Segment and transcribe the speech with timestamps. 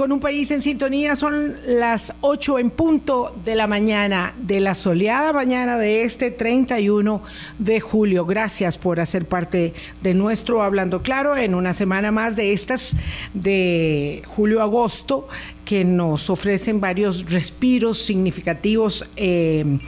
[0.00, 1.14] con un país en sintonía.
[1.14, 7.22] Son las 8 en punto de la mañana, de la soleada mañana de este 31
[7.58, 8.24] de julio.
[8.24, 12.96] Gracias por hacer parte de nuestro Hablando Claro en una semana más de estas
[13.34, 15.28] de julio-agosto
[15.66, 19.06] que nos ofrecen varios respiros significativos.
[19.16, 19.80] Eh,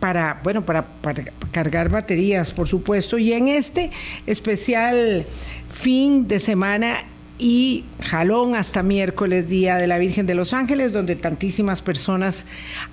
[0.00, 3.18] para, bueno, para, para, cargar baterías, por supuesto.
[3.18, 3.92] Y en este
[4.26, 5.26] especial
[5.70, 7.04] fin de semana
[7.40, 12.44] y jalón hasta miércoles, Día de la Virgen de los Ángeles, donde tantísimas personas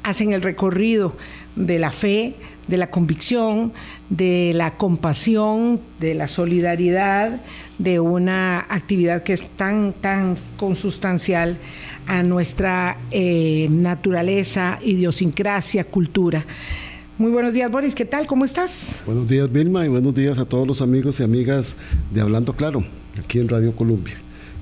[0.04, 1.16] hacen el recorrido
[1.58, 2.36] de la fe,
[2.68, 3.74] de la convicción,
[4.10, 7.42] de la compasión, de la solidaridad,
[7.78, 11.58] de una actividad que es tan, tan consustancial
[12.08, 16.46] a nuestra eh, naturaleza, idiosincrasia, cultura.
[17.18, 17.96] Muy buenos días, Boris.
[17.96, 18.28] ¿Qué tal?
[18.28, 19.02] ¿Cómo estás?
[19.06, 21.76] Buenos días, Vilma, y buenos días a todos los amigos y amigas
[22.14, 22.86] de Hablando Claro,
[23.20, 24.16] aquí en Radio Colombia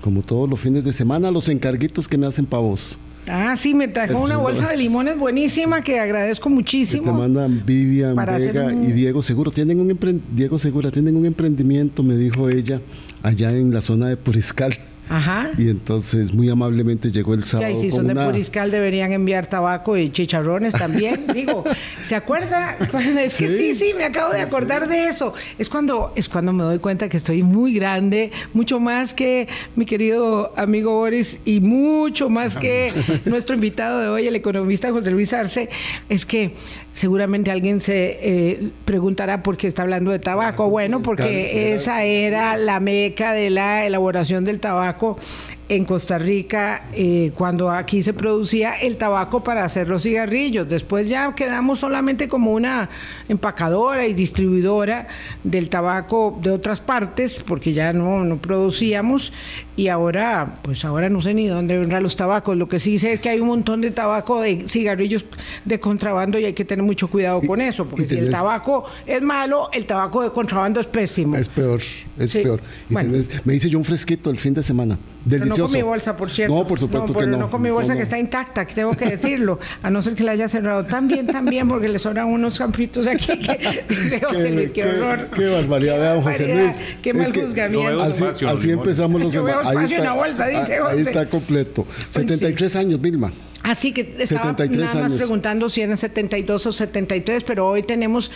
[0.06, 2.95] como todos los fines de semana, los encarguitos que me hacen pavos.
[3.28, 7.12] Ah, sí, me trajo una bolsa de limones buenísima que agradezco muchísimo.
[7.12, 9.50] te mandan Vivian Vega y Diego Seguro.
[9.50, 12.81] Tienen un Diego Segura, tienen un emprendimiento, me dijo ella,
[13.23, 14.78] allá en la zona de Puriscal.
[15.09, 15.52] Ajá.
[15.58, 17.72] Y entonces muy amablemente llegó el sábado.
[17.72, 21.25] Y si son de Puriscal deberían enviar tabaco y chicharrones también.
[21.34, 21.64] Digo,
[22.03, 22.78] ¿se acuerda?
[23.20, 25.34] Es que sí, sí, me acabo de acordar de eso.
[25.58, 29.86] Es cuando, es cuando me doy cuenta que estoy muy grande, mucho más que mi
[29.86, 32.94] querido amigo Boris y mucho más que
[33.25, 35.69] nuestro invitado de hoy, el economista José Luis Arce.
[36.09, 36.56] Es que
[36.95, 40.69] seguramente alguien se eh, preguntará por qué está hablando de tabaco.
[40.69, 45.19] Bueno, porque esa era la meca de la elaboración del tabaco
[45.67, 50.67] en Costa Rica eh, cuando aquí se producía el tabaco para hacer los cigarrillos.
[50.67, 52.89] Después ya quedamos solamente como una
[53.27, 55.07] empacadora y distribuidora
[55.44, 59.33] del tabaco de otras partes porque ya no, no producíamos
[59.75, 62.55] y ahora pues ahora no sé ni dónde vendrán los tabacos.
[62.55, 65.25] Lo que sí sé es que hay un montón de tabaco de cigarrillos
[65.63, 69.22] de contrabando y hay que tener mucho cuidado con eso porque si el tabaco es
[69.22, 71.35] malo, el tabaco de contrabando es pésimo.
[71.38, 71.81] Es peor,
[72.19, 72.61] es peor.
[72.90, 74.97] me dice yo un fresquito el fin de semana.
[75.25, 75.62] Delicioso.
[75.62, 76.56] no con mi bolsa, por cierto.
[76.56, 77.38] No, por supuesto que no.
[77.38, 79.59] No con mi bolsa que está intacta, tengo que decirlo.
[79.81, 80.86] A no ser que la haya cerrado.
[80.86, 83.40] También, también, porque le sobran unos campitos aquí.
[83.40, 85.30] Que, dice José Luis, qué, horror.
[85.35, 86.75] Qué, barbaridad, José Luis.
[87.02, 88.03] Qué mal juzgamiento.
[88.03, 89.66] así, empezamos los demás.
[89.66, 90.94] Ahí está, bolsa, dice José.
[90.94, 91.88] ahí está completo.
[92.09, 93.31] 73 años, Vilma.
[93.66, 98.30] Así que estaba nada más preguntando si eran 72 o 73, pero hoy tenemos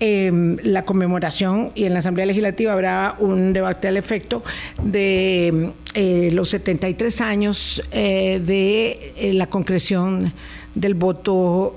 [0.00, 4.42] em, la conmemoración y en la Asamblea Legislativa habrá un debate al efecto
[4.82, 10.32] de eh, los 73 años eh, de eh, la concreción
[10.74, 11.76] del voto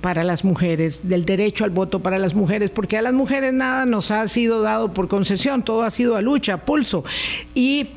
[0.00, 3.84] para las mujeres, del derecho al voto para las mujeres, porque a las mujeres nada
[3.84, 7.04] nos ha sido dado por concesión, todo ha sido a lucha, a pulso.
[7.54, 7.90] Y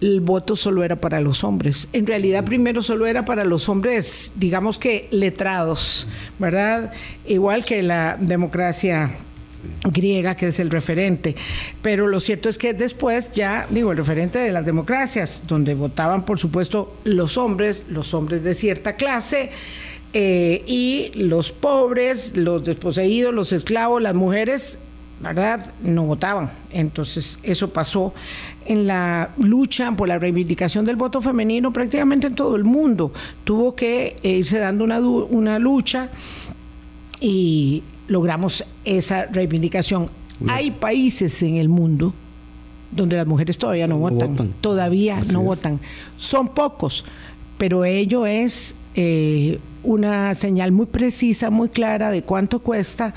[0.00, 1.88] el voto solo era para los hombres.
[1.92, 6.06] En realidad primero solo era para los hombres, digamos que letrados,
[6.38, 6.92] ¿verdad?
[7.26, 9.16] Igual que la democracia
[9.84, 11.36] griega, que es el referente.
[11.82, 16.24] Pero lo cierto es que después ya, digo, el referente de las democracias, donde votaban,
[16.24, 19.50] por supuesto, los hombres, los hombres de cierta clase,
[20.12, 24.78] eh, y los pobres, los desposeídos, los esclavos, las mujeres,
[25.20, 25.72] ¿verdad?
[25.82, 26.50] No votaban.
[26.70, 28.14] Entonces, eso pasó
[28.64, 33.12] en la lucha por la reivindicación del voto femenino prácticamente en todo el mundo.
[33.44, 36.08] Tuvo que irse dando una, una lucha
[37.20, 40.08] y logramos esa reivindicación.
[40.48, 42.14] Hay países en el mundo
[42.90, 45.80] donde las mujeres todavía no, votan, todavía no votan.
[46.16, 47.04] Son pocos,
[47.58, 53.14] pero ello es eh, una señal muy precisa, muy clara de cuánto cuesta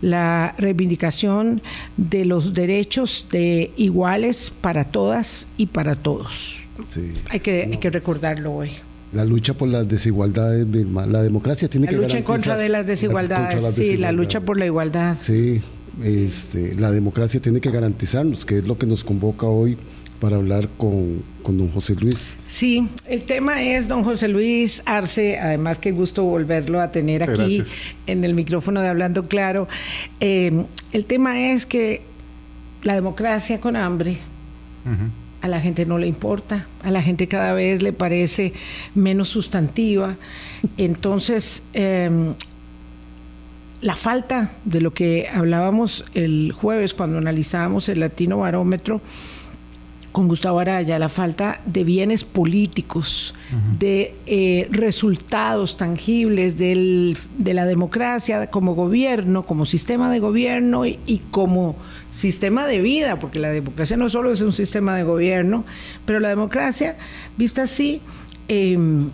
[0.00, 1.62] la reivindicación
[1.96, 6.66] de los derechos de iguales para todas y para todos.
[7.30, 8.70] Hay, que, hay que recordarlo hoy.
[9.12, 12.86] La lucha por las desigualdades, la democracia tiene que La lucha en contra de las
[12.86, 15.16] desigualdades, sí, la lucha por la igualdad.
[15.20, 15.62] Sí,
[16.02, 19.78] este, la democracia tiene que garantizarnos, que es lo que nos convoca hoy
[20.24, 22.38] para hablar con, don José Luis.
[22.46, 27.62] Sí, el tema es don José Luis Arce, además qué gusto volverlo a tener aquí
[28.06, 29.68] en el micrófono de Hablando Claro.
[30.20, 32.00] Eh, el tema es que
[32.82, 34.16] la democracia con hambre
[35.42, 38.54] a la gente no le importa, a la gente cada vez le parece
[38.94, 40.16] menos sustantiva.
[40.78, 42.32] Entonces, em,
[43.82, 49.02] la falta de lo que hablábamos el jueves cuando analizábamos el latino barómetro,
[50.14, 53.34] con Gustavo Araya, la falta de bienes políticos,
[53.80, 57.16] de eh, resultados tangibles de
[57.52, 61.74] la democracia como gobierno, como sistema de gobierno y, y, como
[62.10, 65.64] sistema de vida, porque la democracia no solo es un sistema de gobierno,
[66.06, 66.96] pero la democracia,
[67.36, 68.00] vista así,
[68.46, 69.10] em,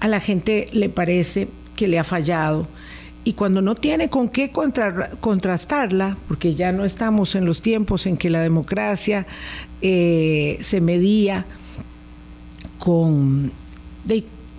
[0.00, 1.46] a la gente le parece
[1.76, 2.66] que le ha fallado
[3.24, 8.16] y cuando no tiene con qué contrastarla, porque ya no estamos en los tiempos en
[8.16, 9.26] que la democracia
[9.82, 11.44] eh, se medía
[12.78, 13.52] con,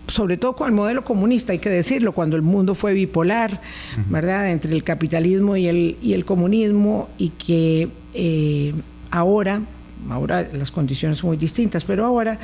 [0.07, 3.61] sobre todo con el modelo comunista, hay que decirlo, cuando el mundo fue bipolar,
[4.09, 8.73] ¿verdad?, entre el capitalismo y el, y el comunismo, y que eh,
[9.09, 9.61] ahora,
[10.09, 12.39] ahora las condiciones son muy distintas, pero ahora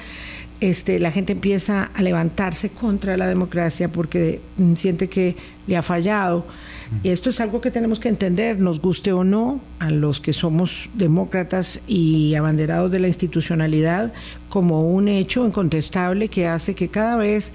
[0.59, 5.35] este, la gente empieza a levantarse contra la democracia porque mm, siente que
[5.67, 6.45] le ha fallado.
[7.03, 10.33] Y esto es algo que tenemos que entender, nos guste o no, a los que
[10.33, 14.13] somos demócratas y abanderados de la institucionalidad,
[14.49, 17.51] como un hecho incontestable que hace que cada vez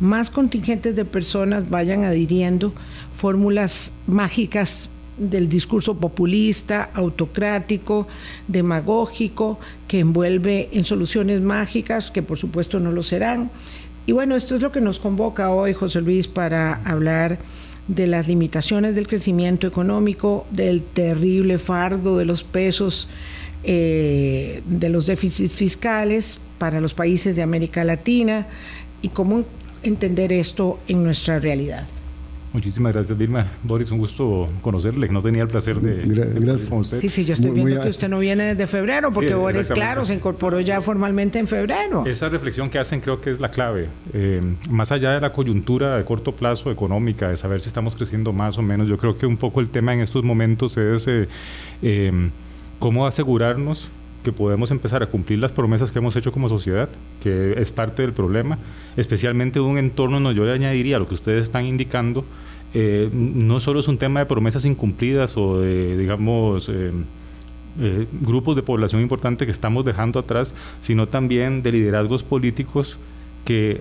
[0.00, 2.72] más contingentes de personas vayan adhiriendo
[3.12, 4.89] fórmulas mágicas
[5.20, 8.08] del discurso populista, autocrático,
[8.48, 13.50] demagógico, que envuelve en soluciones mágicas, que por supuesto no lo serán.
[14.06, 17.38] Y bueno, esto es lo que nos convoca hoy, José Luis, para hablar
[17.86, 23.06] de las limitaciones del crecimiento económico, del terrible fardo de los pesos,
[23.62, 28.46] eh, de los déficits fiscales para los países de América Latina
[29.02, 29.44] y cómo
[29.82, 31.86] entender esto en nuestra realidad.
[32.52, 33.46] Muchísimas gracias, Vilma.
[33.62, 35.08] Boris, un gusto conocerle.
[35.08, 36.02] No tenía el placer de,
[36.40, 36.68] gracias.
[36.68, 37.00] con usted.
[37.00, 40.14] Sí, sí, yo estoy viendo que usted no viene desde febrero, porque Boris, claro, se
[40.14, 42.04] incorporó ya formalmente en febrero.
[42.06, 43.88] Esa reflexión que hacen creo que es la clave.
[44.12, 48.32] Eh, más allá de la coyuntura de corto plazo económica, de saber si estamos creciendo
[48.32, 51.28] más o menos, yo creo que un poco el tema en estos momentos es eh,
[51.82, 52.30] eh,
[52.80, 53.90] cómo asegurarnos
[54.22, 56.88] que podemos empezar a cumplir las promesas que hemos hecho como sociedad,
[57.22, 58.58] que es parte del problema,
[58.96, 62.24] especialmente un entorno, no, yo le añadiría lo que ustedes están indicando,
[62.74, 66.92] eh, no solo es un tema de promesas incumplidas o de, digamos, eh,
[67.80, 72.98] eh, grupos de población importante que estamos dejando atrás, sino también de liderazgos políticos
[73.44, 73.80] que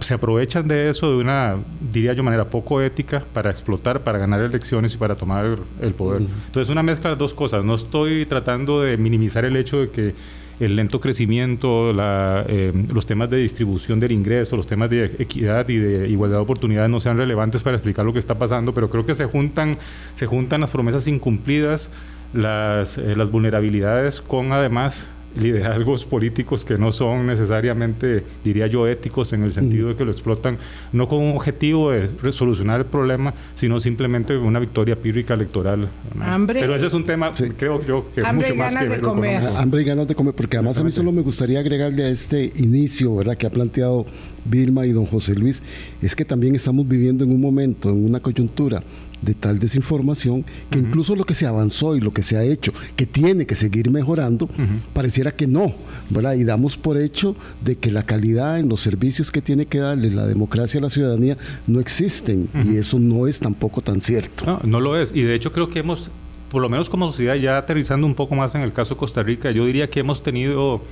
[0.00, 1.56] se aprovechan de eso de una,
[1.92, 6.22] diría yo, manera poco ética para explotar, para ganar elecciones y para tomar el poder.
[6.46, 7.64] Entonces, una mezcla de dos cosas.
[7.64, 10.14] No estoy tratando de minimizar el hecho de que
[10.60, 15.78] el lento crecimiento, eh, los temas de distribución del ingreso, los temas de equidad y
[15.78, 19.04] de igualdad de oportunidades no sean relevantes para explicar lo que está pasando, pero creo
[19.04, 19.78] que se juntan,
[20.14, 21.90] se juntan las promesas incumplidas,
[22.32, 29.32] las, eh, las vulnerabilidades con además liderazgos políticos que no son necesariamente, diría yo, éticos
[29.32, 30.58] en el sentido de que lo explotan
[30.92, 35.88] no con un objetivo de solucionar el problema, sino simplemente una victoria pírrica electoral.
[36.20, 36.60] Hambre.
[36.60, 39.44] Pero ese es un tema, creo yo, que hambre mucho más que de comer.
[39.56, 42.52] Hambre y ganas de comer, porque además a mí solo me gustaría agregarle a este
[42.56, 44.06] inicio, ¿verdad?, que ha planteado
[44.44, 45.62] Vilma y don José Luis,
[46.00, 48.82] es que también estamos viviendo en un momento, en una coyuntura
[49.22, 52.72] de tal desinformación que incluso lo que se avanzó y lo que se ha hecho,
[52.96, 54.48] que tiene que seguir mejorando,
[54.92, 55.74] pareciera que no,
[56.10, 56.34] ¿verdad?
[56.34, 60.10] Y damos por hecho de que la calidad en los servicios que tiene que darle
[60.10, 64.44] la democracia a la ciudadanía no existen y eso no es tampoco tan cierto.
[64.44, 65.12] No, no lo es.
[65.14, 66.10] Y de hecho creo que hemos,
[66.50, 69.22] por lo menos como sociedad, ya aterrizando un poco más en el caso de Costa
[69.22, 70.82] Rica, yo diría que hemos tenido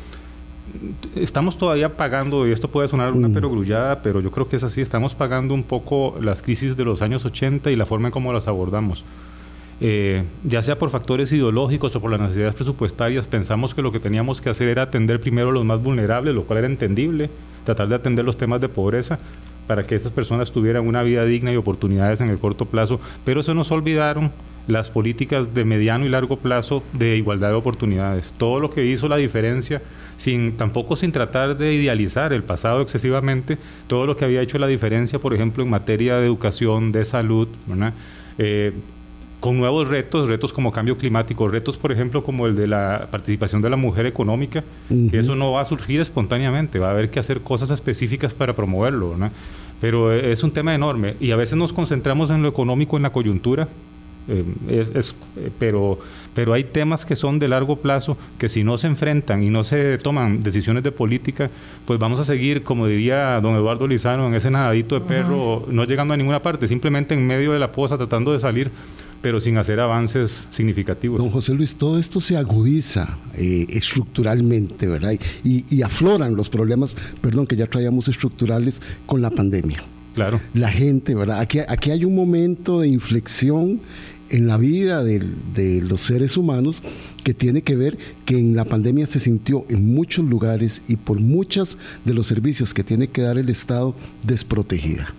[1.15, 3.35] estamos todavía pagando, y esto puede sonar una mm.
[3.35, 7.03] perogrullada, pero yo creo que es así, estamos pagando un poco las crisis de los
[7.03, 9.05] años 80 y la forma en cómo las abordamos.
[9.83, 14.01] Eh, ya sea por factores ideológicos o por las necesidades presupuestarias, pensamos que lo que
[14.01, 17.31] teníamos que hacer era atender primero a los más vulnerables, lo cual era entendible,
[17.65, 19.19] tratar de atender los temas de pobreza
[19.67, 23.43] para que estas personas tuvieran una vida digna y oportunidades en el corto plazo, pero
[23.43, 24.33] se nos olvidaron
[24.71, 28.35] las políticas de mediano y largo plazo de igualdad de oportunidades.
[28.37, 29.83] Todo lo que hizo la diferencia,
[30.17, 34.67] sin tampoco sin tratar de idealizar el pasado excesivamente, todo lo que había hecho la
[34.67, 37.49] diferencia, por ejemplo, en materia de educación, de salud,
[38.39, 38.73] eh,
[39.41, 43.63] con nuevos retos, retos como cambio climático, retos, por ejemplo, como el de la participación
[43.63, 47.19] de la mujer económica, que eso no va a surgir espontáneamente, va a haber que
[47.19, 49.17] hacer cosas específicas para promoverlo,
[49.81, 53.13] Pero es un tema enorme y a veces nos concentramos en lo económico, en la
[53.13, 53.67] coyuntura,
[54.31, 55.99] eh, es, eh, pero,
[56.35, 59.65] pero hay temas que son de largo plazo que si no se enfrentan y no
[59.65, 61.51] se toman decisiones de política,
[61.85, 65.85] pues vamos a seguir, como diría don Eduardo Lizano, en ese nadadito de perro, no
[65.85, 68.71] llegando a ninguna parte, simplemente en medio de la poza tratando de salir
[69.23, 71.19] pero sin hacer avances significativos.
[71.19, 75.13] Don José Luis, todo esto se agudiza eh, estructuralmente, ¿verdad?
[75.45, 79.83] Y, y, afloran los problemas, perdón, que ya traíamos estructurales con la pandemia.
[80.15, 80.41] Claro.
[80.55, 81.41] La gente, ¿verdad?
[81.41, 83.81] Aquí, aquí hay un momento de inflexión
[84.31, 85.21] en la vida de,
[85.83, 86.83] los seres humanos
[87.25, 91.21] que tiene que ver que en la pandemia se sintió en muchos lugares y por
[91.21, 93.95] muchos de los servicios que tiene que dar el Estado
[94.27, 95.15] desprotegida.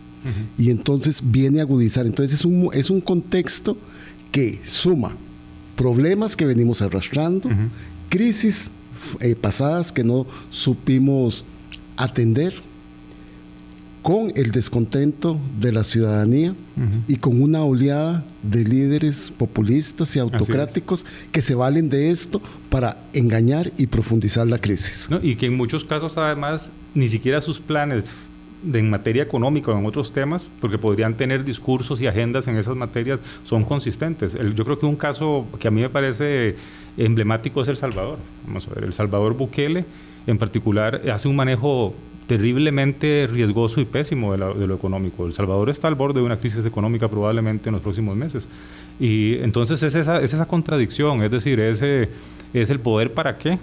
[0.58, 2.06] Y entonces viene a agudizar.
[2.06, 3.76] Entonces es un, es un contexto
[4.32, 5.16] que suma
[5.76, 7.50] problemas que venimos arrastrando,
[8.10, 8.70] crisis
[9.20, 11.44] eh, pasadas que no supimos
[11.98, 12.54] atender
[14.02, 16.56] con el descontento de la ciudadanía
[17.08, 22.98] y con una oleada de líderes populistas y autocráticos que se valen de esto para
[23.14, 25.08] engañar y profundizar la crisis.
[25.22, 28.16] y que en muchos casos además ni siquiera sus planes
[28.64, 32.58] de, en materia económica o en otros temas, porque podrían tener discursos y agendas en
[32.58, 34.36] esas materias, son consistentes.
[34.56, 36.56] yo creo que un caso que a mí me parece
[36.98, 38.18] emblemático es El Salvador.
[38.46, 39.86] Vamos a ver, El Salvador Bukele
[40.28, 41.96] en particular hace un manejo
[42.32, 45.26] terriblemente riesgoso y pésimo de, lo económico.
[45.26, 48.48] El Salvador está al borde de una crisis económica probablemente en los próximos meses.
[49.02, 52.10] Y entonces es esa, es esa contradicción, es decir, ese,
[52.54, 53.60] es el poder para qué.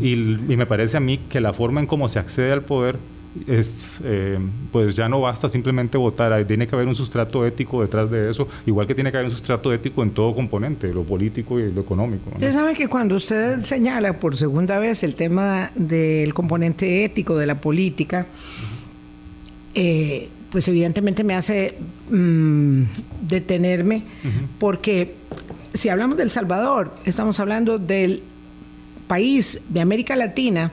[0.00, 3.00] y, y, me parece a mí que la forma en cómo se accede al poder
[3.46, 4.38] es eh,
[4.70, 8.46] pues ya no basta simplemente votar, tiene que haber un sustrato ético detrás de eso,
[8.66, 11.80] igual que tiene que haber un sustrato ético en todo componente, lo político y lo
[11.80, 12.30] económico.
[12.32, 17.46] Usted sabe que cuando usted señala por segunda vez el tema del componente ético de
[17.46, 18.26] la política,
[19.74, 21.76] eh, pues evidentemente me hace
[22.10, 22.82] mm,
[23.22, 24.04] detenerme,
[24.58, 25.16] porque
[25.72, 28.22] si hablamos del Salvador, estamos hablando del
[29.08, 30.70] país de América Latina,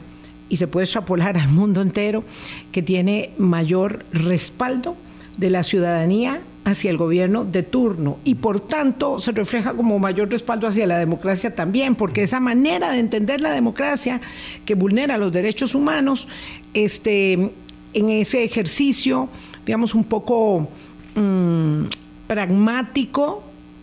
[0.52, 2.26] y se puede extrapolar al mundo entero,
[2.74, 4.98] que tiene mayor respaldo
[5.38, 8.18] de la ciudadanía hacia el gobierno de turno.
[8.26, 12.92] Y por tanto se refleja como mayor respaldo hacia la democracia también, porque esa manera
[12.92, 14.20] de entender la democracia
[14.66, 16.28] que vulnera los derechos humanos,
[16.74, 17.54] este,
[17.94, 19.30] en ese ejercicio,
[19.66, 20.68] digamos, un poco
[21.16, 21.84] mm,
[22.28, 23.42] pragmático,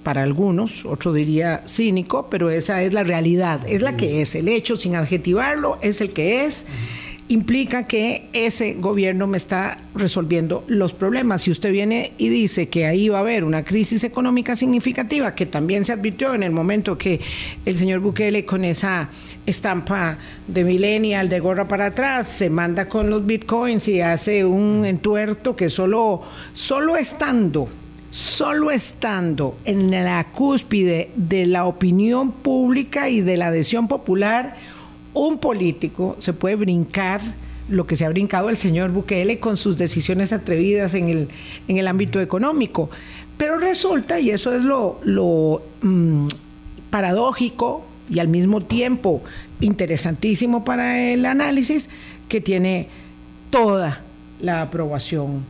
[0.09, 4.35] para algunos, otro diría cínico, pero esa es la realidad, es la que es.
[4.35, 6.65] El hecho, sin adjetivarlo, es el que es.
[7.29, 11.43] Implica que ese gobierno me está resolviendo los problemas.
[11.43, 15.45] Si usted viene y dice que ahí va a haber una crisis económica significativa, que
[15.45, 17.21] también se advirtió en el momento que
[17.67, 19.11] el señor Bukele con esa
[19.45, 24.87] estampa de millennial de gorra para atrás se manda con los bitcoins y hace un
[24.87, 26.23] entuerto que solo,
[26.55, 27.69] solo estando
[28.11, 34.57] solo estando en la cúspide de la opinión pública y de la adhesión popular,
[35.15, 37.21] un político se puede brincar
[37.69, 41.29] lo que se ha brincado el señor Bukele con sus decisiones atrevidas en el,
[41.69, 42.89] en el ámbito económico.
[43.37, 46.29] Pero resulta, y eso es lo, lo mm,
[46.91, 49.23] paradójico y al mismo tiempo
[49.61, 51.91] interesantísimo para el análisis,
[52.29, 52.89] que tiene
[53.51, 54.03] toda
[54.41, 55.45] la aprobación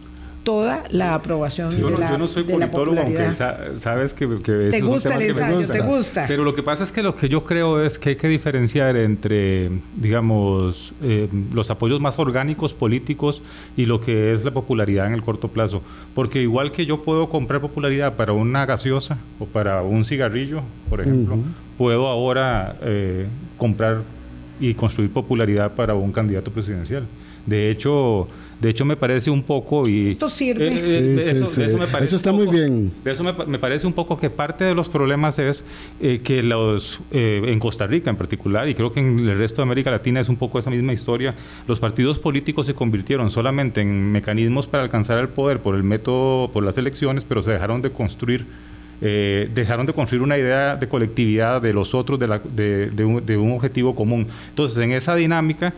[0.49, 3.33] toda la aprobación de la, yo no soy politólogo, aunque
[3.77, 6.25] sabes que, que te gusta el ensayo, te gusta.
[6.27, 8.97] Pero lo que pasa es que lo que yo creo es que hay que diferenciar
[8.97, 13.43] entre, digamos, eh, los apoyos más orgánicos políticos
[13.77, 15.83] y lo que es la popularidad en el corto plazo.
[16.15, 21.03] Porque igual que yo puedo comprar popularidad para una gaseosa o para un cigarrillo, por
[21.03, 21.37] ejemplo,
[21.77, 23.27] puedo ahora eh,
[23.59, 23.99] comprar
[24.61, 27.05] y construir popularidad para un candidato presidencial.
[27.45, 28.29] De hecho,
[28.61, 30.67] de hecho me parece un poco y esto sirve.
[30.67, 31.45] Eh, eh,
[32.03, 32.93] eso, está muy bien.
[33.05, 35.65] De eso me, parece un poco que parte de los problemas es
[36.01, 39.63] eh, que los en Costa Rica en particular y creo que en el resto de
[39.63, 41.35] América Latina es un poco esa misma historia.
[41.69, 46.51] Los partidos políticos se convirtieron solamente en mecanismos para alcanzar el poder por el método,
[46.51, 48.47] por las elecciones, pero se dejaron de construir.
[49.01, 53.53] dejaron de construir una idea de colectividad de los otros, de, de, un, de un
[53.53, 54.27] objetivo común.
[54.51, 55.73] Entonces, en esa dinámica,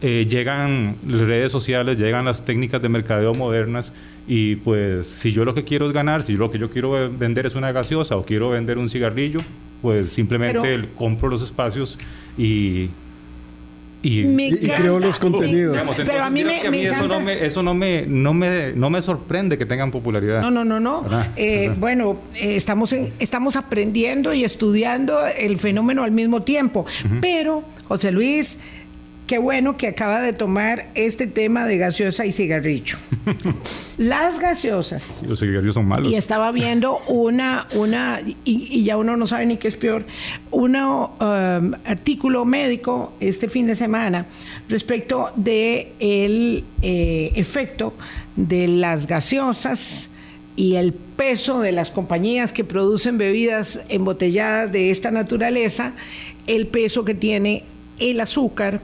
[0.00, 3.92] eh, llegan las redes sociales, llegan las técnicas de mercadeo modernas
[4.26, 7.46] y pues si yo lo que quiero es ganar, si lo que yo quiero vender
[7.46, 9.40] es una gaseosa o quiero vender un cigarrillo,
[9.82, 11.98] pues simplemente compro los espacios
[12.36, 12.90] y
[14.00, 15.76] y, creo los contenidos.
[15.96, 19.58] pero a mí, me, eso, no me, eso no me, no me, no me sorprende
[19.58, 20.40] que tengan popularidad.
[20.40, 21.04] No, no, no, no.
[21.36, 26.86] Eh, bueno, eh, estamos, estamos aprendiendo y estudiando el fenómeno al mismo tiempo.
[27.20, 28.56] Pero, José Luis,
[29.28, 32.96] Qué bueno que acaba de tomar este tema de gaseosa y cigarrillo.
[33.98, 35.22] Las gaseosas.
[35.22, 36.10] Los cigarrillos son malos.
[36.10, 40.06] Y estaba viendo una, una y, ya uno no sabe ni qué es peor,
[40.50, 44.24] un um, artículo médico este fin de semana
[44.70, 47.92] respecto de el eh, efecto
[48.34, 50.08] de las gaseosas
[50.56, 55.92] y el peso de las compañías que producen bebidas embotelladas de esta naturaleza,
[56.46, 57.64] el peso que tiene
[57.98, 58.80] el azúcar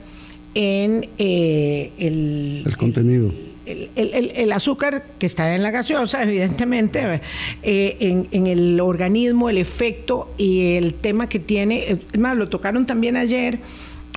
[0.55, 3.33] en eh, el, contenido.
[3.67, 7.21] El, azúcar que está en la gaseosa, evidentemente,
[7.63, 12.87] eh, en, el organismo, el efecto y el tema que tiene, es más, lo tocaron
[12.87, 13.61] también ayer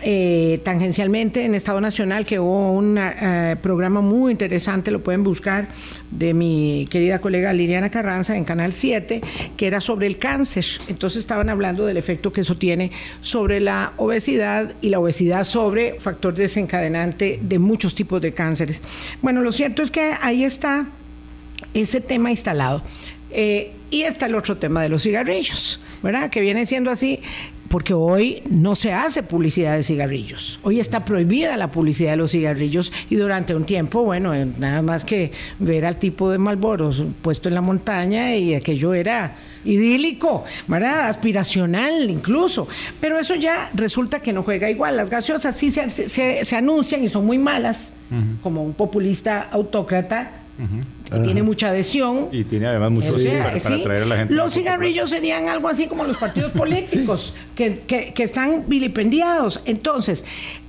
[0.03, 5.69] eh, tangencialmente en Estado Nacional, que hubo un eh, programa muy interesante, lo pueden buscar,
[6.11, 9.21] de mi querida colega Liliana Carranza en Canal 7,
[9.57, 10.65] que era sobre el cáncer.
[10.87, 15.99] Entonces estaban hablando del efecto que eso tiene sobre la obesidad y la obesidad sobre
[15.99, 18.83] factor desencadenante de muchos tipos de cánceres.
[19.23, 20.87] Bueno, lo cierto es que ahí está
[21.73, 22.83] ese tema instalado.
[23.31, 26.29] Eh, y está el otro tema de los cigarrillos, ¿verdad?
[26.29, 27.21] Que viene siendo así
[27.69, 30.59] porque hoy no se hace publicidad de cigarrillos.
[30.63, 34.81] Hoy está prohibida la publicidad de los cigarrillos y durante un tiempo, bueno, eh, nada
[34.81, 40.45] más que ver al tipo de Malboros puesto en la montaña y aquello era idílico,
[40.67, 41.07] ¿verdad?
[41.07, 42.67] Aspiracional incluso.
[42.99, 44.97] Pero eso ya resulta que no juega igual.
[44.97, 47.93] Las gaseosas sí se, anuncian y son muy malas,
[48.41, 50.31] como un populista autócrata
[51.23, 52.29] tiene mucha adhesión.
[52.31, 54.33] Y tiene además mucho para, atraer a la gente.
[54.33, 59.61] Los cigarrillos serían algo así como los partidos políticos, que, que, están vilipendiados.
[59.65, 60.25] Entonces,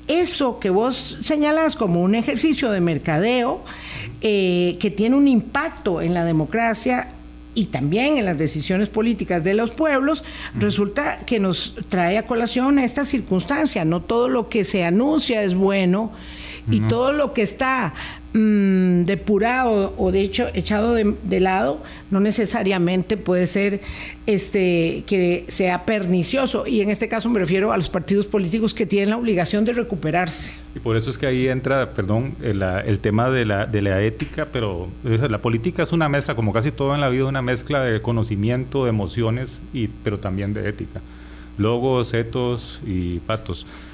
[0.06, 3.62] eso que vos señalás como un ejercicio de mercadeo
[4.20, 7.12] eh, que tiene un impacto en la democracia
[7.54, 10.22] y también en las decisiones políticas de los pueblos,
[10.56, 13.84] resulta que nos trae a colación esta circunstancia.
[13.84, 16.12] No todo lo que se anuncia es bueno
[16.70, 17.94] y todo lo que está
[18.34, 23.80] Mm, depurado o de hecho echado de, lado no necesariamente puede ser
[24.26, 26.66] este que sea pernicioso.
[26.66, 29.72] Y en este caso me refiero a los partidos políticos que tienen la obligación de
[29.72, 30.52] recuperarse.
[30.74, 34.48] Y por eso es que ahí entra perdón el, tema de la, de la ética
[34.52, 38.02] pero la política es una mezcla como casi todo en la vida una mezcla de
[38.02, 41.00] conocimiento de emociones y pero también de ética.
[41.56, 43.64] Logos etos y patos.
[43.64, 43.87] eh,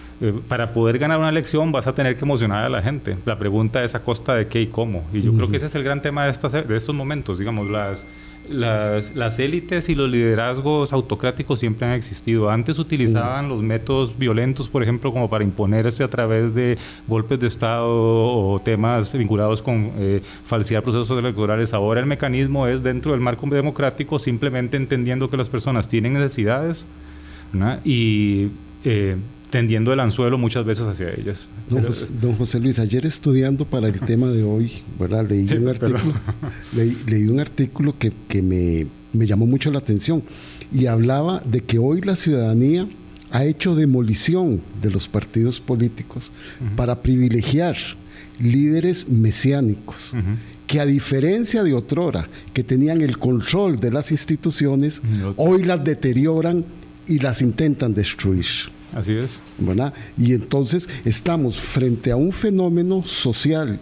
[0.48, 3.16] para poder ganar una elección vas a tener que emocionar a la gente.
[3.26, 5.04] La pregunta es a costa de qué y cómo.
[5.12, 7.38] Y yo creo que ese es el gran tema de, estas, de estos momentos.
[7.38, 8.06] Digamos, las,
[8.48, 12.50] las, las, élites y los liderazgos autocráticos siempre han existido.
[12.50, 16.78] Antes utilizaban los métodos violentos, por ejemplo, como para imponerse a través de
[17.08, 21.72] golpes de Estado o temas vinculados con eh, falsear procesos electorales.
[21.74, 26.86] Ahora el mecanismo es dentro del marco democrático, simplemente entendiendo que las personas tienen necesidades
[27.84, 28.48] y
[28.84, 29.16] eh,
[29.54, 31.46] tendiendo el anzuelo muchas veces hacia ellas.
[31.70, 35.24] Don, José, Luis, ayer estudiando para el tema de hoy, ¿verdad?
[35.30, 36.12] Leí un artículo,
[37.06, 40.24] leí, un artículo que, que me, me, llamó mucho la atención
[40.72, 42.88] y hablaba de que hoy la ciudadanía
[43.30, 46.32] ha hecho demolición de los partidos políticos
[46.74, 47.76] para privilegiar
[48.40, 50.14] líderes mesiánicos.
[50.66, 55.00] que a diferencia de otrora, que tenían el control de las instituciones,
[55.36, 56.64] hoy las deterioran
[57.06, 58.46] y las intentan destruir.
[58.94, 59.42] Así es.
[59.58, 59.92] ¿verdad?
[60.16, 63.80] Y entonces estamos frente a un fenómeno social,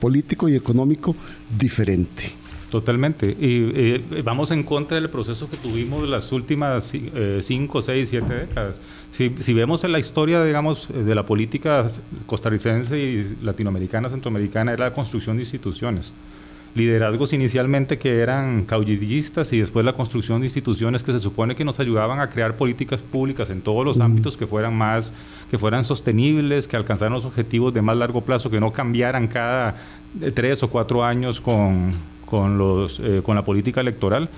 [0.00, 1.14] político y económico
[1.58, 2.32] diferente.
[2.70, 3.36] Totalmente.
[3.40, 8.34] Y eh, vamos en contra del proceso que tuvimos las últimas eh, cinco, seis, siete
[8.34, 8.80] décadas.
[9.12, 11.86] Si, si, vemos en la historia, digamos, de la política
[12.26, 16.12] costarricense y latinoamericana, centroamericana, era la construcción de instituciones
[16.74, 21.64] liderazgos inicialmente que eran caudillistas y después la construcción de instituciones que se supone que
[21.64, 25.12] nos ayudaban a crear políticas públicas en todos los ámbitos que fueran más,
[25.50, 29.76] que fueran sostenibles, que alcanzaran los objetivos de más largo plazo, que no cambiaran cada
[30.34, 31.92] tres o cuatro años con,
[32.26, 34.28] con, los, eh, con la política electoral.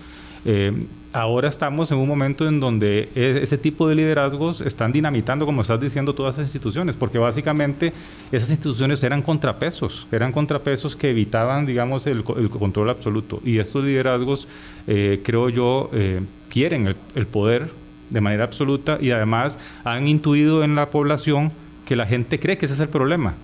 [0.48, 5.44] Eh, ahora estamos en un momento en donde e, ese tipo de liderazgos están dinamitando,
[5.44, 7.92] como estás diciendo, todas esas instituciones, porque básicamente
[8.30, 13.42] esas instituciones eran contrapesos, eran contrapesos que evitaban, digamos, el, control absoluto.
[13.44, 14.46] Y estos liderazgos,
[14.86, 17.72] eh, creo yo, eh, quieren el, poder
[18.10, 21.50] de manera absoluta y además han intuido en la población
[21.86, 23.34] que la gente cree que ese es el problema.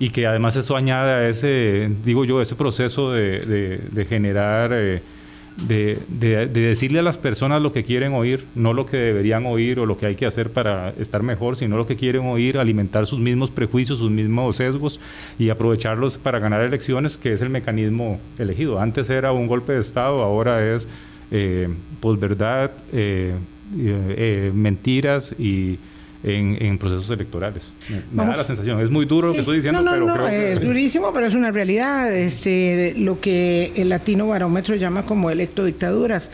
[0.00, 4.74] Y que además eso añade a ese, digo yo, ese proceso de, generar
[5.56, 5.98] de,
[6.52, 9.96] decirle a las personas lo que quieren oír, no lo que deberían oír o lo
[9.96, 13.50] que hay que hacer para estar mejor, sino lo que quieren oír, alimentar sus mismos
[13.50, 15.00] prejuicios, sus mismos sesgos
[15.38, 18.80] y aprovecharlos para ganar elecciones, que es el mecanismo elegido.
[18.80, 20.88] Antes era un golpe de Estado, ahora es
[21.30, 21.68] eh,
[22.00, 23.34] posverdad, eh,
[23.78, 25.78] eh, mentiras y
[26.22, 27.72] en, procesos electorales.
[28.12, 28.80] Me, da la sensación.
[28.80, 30.52] Es muy duro lo que estoy diciendo, pero creo que...
[30.52, 32.14] Es durísimo, pero es una realidad.
[32.14, 36.30] Este, lo que el latino barómetro llama como electodictaduras.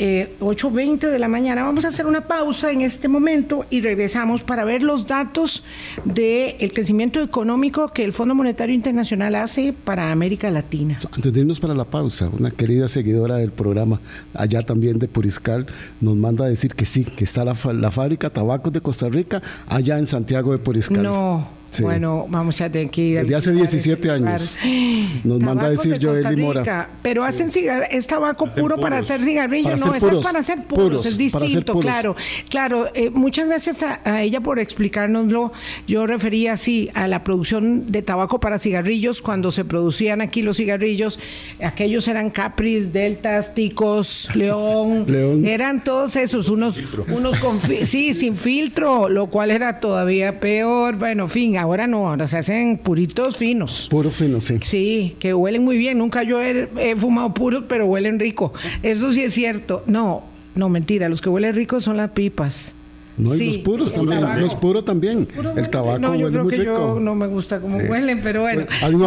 [0.00, 1.64] Eh, 8.20 de la mañana.
[1.64, 5.64] Vamos a hacer una pausa en este momento y regresamos para ver los datos
[6.04, 11.00] del crecimiento económico que el Fondo Monetario Internacional hace para América Latina.
[11.10, 14.00] Antes de irnos para la pausa, una querida seguidora del programa,
[14.34, 15.66] allá también de Puriscal,
[16.00, 19.42] nos manda a decir que sí, que está la, la fábrica Tabacos de Costa Rica
[19.66, 21.02] allá en Santiago de Poriscal.
[21.02, 21.57] No.
[21.80, 23.22] Bueno, vamos a tener que ir.
[23.22, 24.56] Desde hace 17 años.
[25.24, 26.88] Nos manda a decir Joel Mora.
[27.02, 29.80] Pero hacen cigarro, es tabaco puro para hacer cigarrillos.
[29.80, 31.04] no, eso es para hacer puros.
[31.06, 32.16] es distinto, claro.
[32.48, 35.52] Claro, eh, muchas gracias a, ella por explicárnoslo.
[35.86, 39.22] Yo refería así a la producción de tabaco para cigarrillos.
[39.22, 41.18] Cuando se producían aquí los cigarrillos,
[41.62, 45.04] aquellos eran Capris, Deltas, Ticos, León.
[45.06, 45.46] León.
[45.46, 50.96] Eran todos esos, unos, unos con, sí, sin filtro, lo cual era todavía peor.
[50.96, 53.88] Bueno, fin, ahora no, ahora se hacen puritos finos.
[53.90, 54.58] Puros finos, sí.
[54.62, 55.98] Sí, que huelen muy bien.
[55.98, 58.52] Nunca yo he, fumado puros, pero huelen rico.
[58.82, 59.82] Eso sí es cierto.
[59.86, 60.22] No,
[60.54, 61.08] no, mentira.
[61.08, 62.74] Los que huelen ricos son las pipas.
[63.16, 65.26] No, y los puros también, los puros también.
[65.56, 68.64] el tabaco no, yo creo que Yo no me gusta como huelen, pero bueno.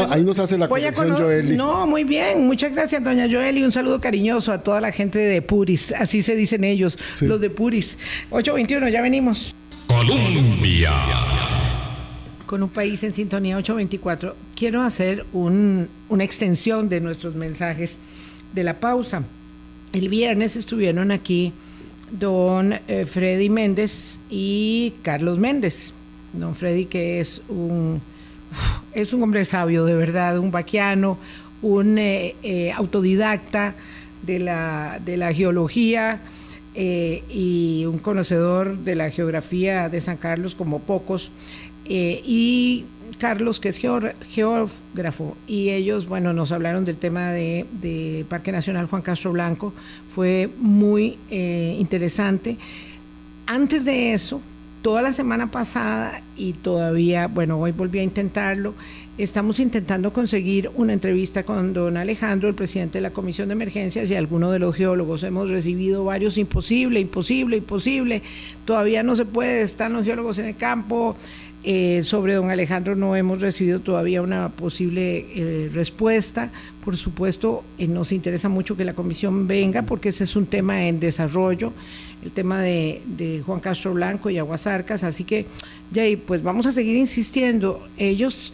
[0.10, 1.56] Ahí, nos hace la conexión Joeli.
[1.56, 2.46] No, muy bien.
[2.46, 3.64] Muchas gracias, doña Joeli.
[3.64, 5.94] Un saludo cariñoso a toda la gente de Puris.
[5.94, 7.96] Así se dicen ellos, los de Puris.
[8.32, 9.56] 821, ya venimos.
[9.88, 10.92] Colombia
[12.52, 15.88] con un país en sintonía 824, quiero hacer una
[16.22, 17.98] extensión de nuestros mensajes
[18.54, 19.24] de la pausa.
[19.94, 21.54] El viernes estuvieron aquí
[22.12, 25.94] don eh, Freddy Méndez y Carlos Méndez.
[26.34, 28.02] Don Freddy que es un,
[28.94, 31.18] es un hombre sabio, de verdad, un vaquiano,
[31.62, 33.76] un eh, eh, autodidacta
[34.24, 36.20] de la, de la geología
[36.74, 41.30] y un conocedor de la geografía de San Carlos como pocos.
[41.86, 42.86] Eh, y
[43.18, 49.02] Carlos, que es geógrafo, y ellos, bueno, nos hablaron del tema de, Parque Nacional Juan
[49.02, 49.74] Castro Blanco,
[50.14, 52.58] fue muy eh, interesante.
[53.46, 54.42] Antes de eso,
[54.82, 58.74] toda la semana pasada y todavía, bueno, hoy volví a intentarlo,
[59.18, 64.10] estamos intentando conseguir una entrevista con don Alejandro, el presidente de la Comisión de Emergencias
[64.10, 65.24] y algunos de los geólogos.
[65.24, 68.22] Hemos recibido varios imposible, imposible, imposible.
[68.66, 71.16] Todavía no se puede, están los geólogos en el campo,
[71.64, 76.52] eh, sobre don Alejandro no hemos recibido todavía una posible eh, respuesta.
[76.84, 80.88] Por supuesto, eh, nos interesa mucho que la comisión venga porque ese es un tema
[80.88, 81.72] en desarrollo,
[82.24, 85.04] el tema de, Juan Castro Blanco y Aguasarcas.
[85.04, 85.46] Así que,
[85.94, 87.88] Jay, pues vamos a seguir insistiendo.
[87.98, 88.54] Ellos,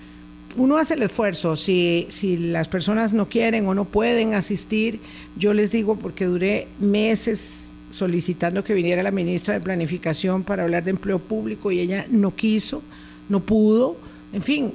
[0.57, 1.55] uno hace el esfuerzo.
[1.55, 4.99] Si, si las personas no quieren o no pueden asistir,
[5.37, 10.83] yo les digo porque duré meses solicitando que viniera la ministra de Planificación para hablar
[10.83, 12.81] de empleo público y ella no quiso
[13.29, 13.97] no pudo,
[14.33, 14.73] en fin,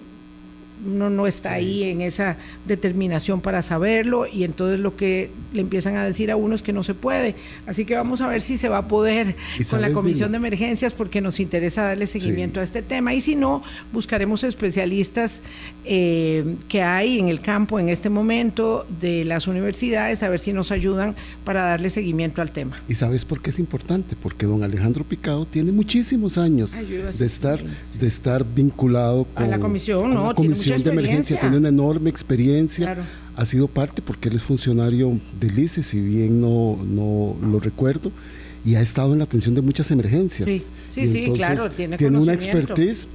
[0.85, 5.97] uno no está ahí en esa determinación para saberlo y entonces lo que le empiezan
[5.97, 7.35] a decir a uno es que no se puede.
[7.67, 9.37] Así que vamos a ver si se va a poder
[9.71, 13.37] con la Comisión de Emergencias porque nos interesa darle seguimiento a este tema y si
[13.37, 15.43] no, buscaremos especialistas
[15.85, 20.53] eh, que hay en el campo en este momento de las universidades a ver si
[20.53, 22.83] nos ayudan para darle seguimiento al tema.
[22.89, 24.17] ¿Y sabes por qué es importante?
[24.21, 30.15] Porque don Alejandro Picado tiene muchísimos años de estar, de estar vinculado con la comisión,
[30.15, 30.35] ¿no?
[30.79, 32.97] De emergencia, tiene una enorme experiencia.
[33.35, 38.13] Ha sido parte porque él es funcionario del ICE, si bien no, no lo recuerdo,
[38.65, 40.49] y ha estado en la atención de muchas emergencias.
[40.91, 43.09] Sí, sí, claro, tiene, tiene una expertise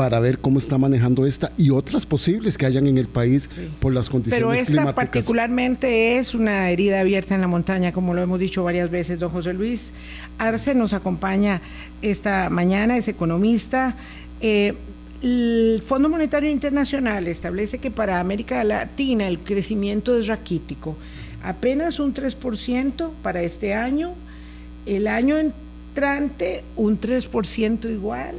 [0.00, 3.92] para ver cómo está manejando esta y otras posibles que hayan en el país por
[3.92, 8.40] las condiciones Pero esta particularmente es una herida abierta en la montaña, como lo hemos
[8.40, 9.18] dicho varias veces.
[9.18, 9.92] Don José Luis
[10.38, 11.60] Arce nos acompaña
[12.00, 13.94] esta mañana, es economista.
[14.40, 14.74] Eh,
[15.22, 20.96] el Fondo Monetario Internacional establece que para América Latina el crecimiento es raquítico,
[21.42, 24.14] apenas un 3% para este año,
[24.86, 28.34] el año entrante un 3% igual,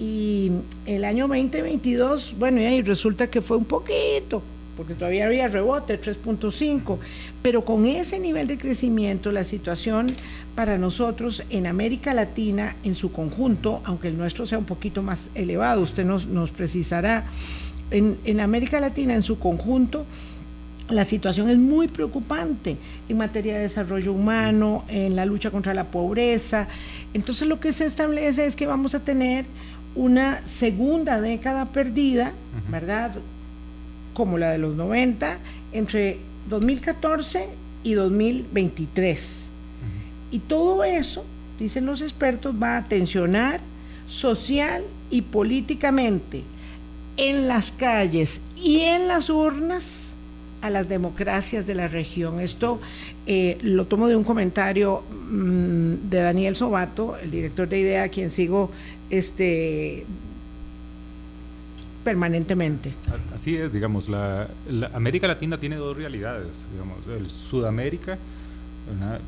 [0.00, 0.52] y
[0.86, 4.42] el año 2022, bueno, y resulta que fue un poquito,
[4.78, 6.98] porque todavía había rebote, 3.5,
[7.42, 10.06] pero con ese nivel de crecimiento la situación
[10.54, 15.32] para nosotros en América Latina en su conjunto, aunque el nuestro sea un poquito más
[15.34, 17.24] elevado, usted nos, nos precisará,
[17.90, 20.06] en, en América Latina en su conjunto,
[20.88, 22.76] la situación es muy preocupante
[23.08, 26.68] en materia de desarrollo humano, en la lucha contra la pobreza.
[27.14, 29.44] Entonces lo que se establece es que vamos a tener
[29.96, 32.32] una segunda década perdida,
[32.70, 33.16] ¿verdad?
[34.18, 35.38] Como la de los 90
[35.72, 36.18] entre
[36.50, 37.46] 2014
[37.84, 39.52] y 2023.
[40.32, 41.24] Y todo eso,
[41.60, 43.60] dicen los expertos, va a tensionar
[44.08, 46.42] social y políticamente
[47.16, 50.16] en las calles y en las urnas
[50.62, 52.40] a las democracias de la región.
[52.40, 52.80] Esto
[53.28, 58.08] eh, lo tomo de un comentario mm, de Daniel Sobato, el director de IDEA, a
[58.08, 58.72] quien sigo
[59.10, 60.04] este,
[62.08, 62.94] permanentemente.
[63.34, 64.48] Así es, digamos, la,
[64.94, 68.16] América Latina tiene dos realidades, digamos, el Sudamérica,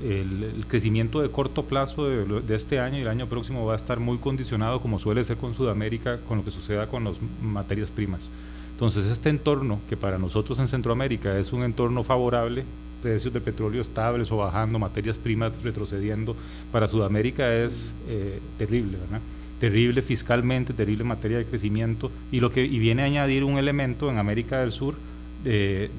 [0.02, 4.00] El, crecimiento de corto plazo de, este año y el año próximo va a estar
[4.00, 8.30] muy condicionado, como suele ser con Sudamérica, con lo que suceda con las materias primas.
[8.72, 12.64] Entonces, este entorno, que para nosotros en Centroamérica es un entorno favorable,
[13.02, 16.34] precios de petróleo estables o bajando, materias primas retrocediendo,
[16.72, 19.20] para Sudamérica es eh, terrible, ¿verdad?
[19.60, 23.58] Terrible fiscalmente, terrible en materia de crecimiento, y, lo que, y viene a añadir un
[23.58, 24.94] elemento en América del Sur
[25.44, 25.90] de,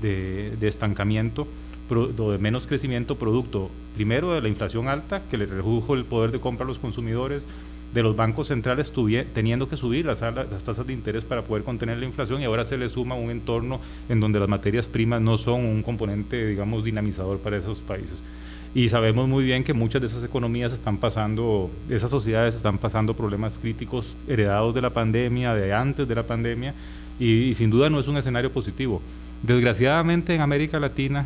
[0.60, 1.48] de estancamiento
[1.96, 6.40] de menos crecimiento producto, primero de la inflación alta, que le redujo el poder de
[6.40, 7.46] compra a los consumidores,
[7.94, 8.94] de los bancos centrales
[9.34, 12.64] teniendo que subir las, las, tasas de interés para poder contener la inflación y ahora
[12.64, 16.86] se le suma un entorno en donde las materias primas no son un componente, digamos,
[16.86, 18.24] dinamizador para esos países.
[18.74, 23.14] Y sabemos muy bien que muchas de esas economías están pasando, esas sociedades están pasando
[23.14, 26.74] problemas críticos heredados de la pandemia, de antes de la pandemia,
[27.20, 29.02] y sin duda no es un escenario positivo.
[29.44, 31.26] Desgraciadamente en América Latina,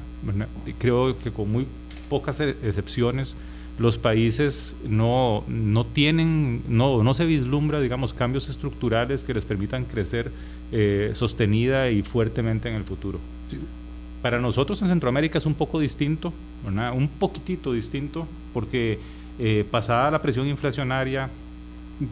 [0.79, 1.67] creo que con muy
[2.09, 3.35] pocas e-, excepciones,
[3.77, 9.83] los países no, no tienen, no, no se vislumbra, digamos, cambios estructurales que les permitan
[9.83, 10.31] crecer
[10.71, 13.19] eh, sostenida y fuertemente en el futuro.
[14.25, 16.33] Para nosotros en Centroamérica es un poco distinto,
[16.65, 18.97] un poquitito distinto, porque
[19.37, 21.29] eh, pasada la presión inflacionaria,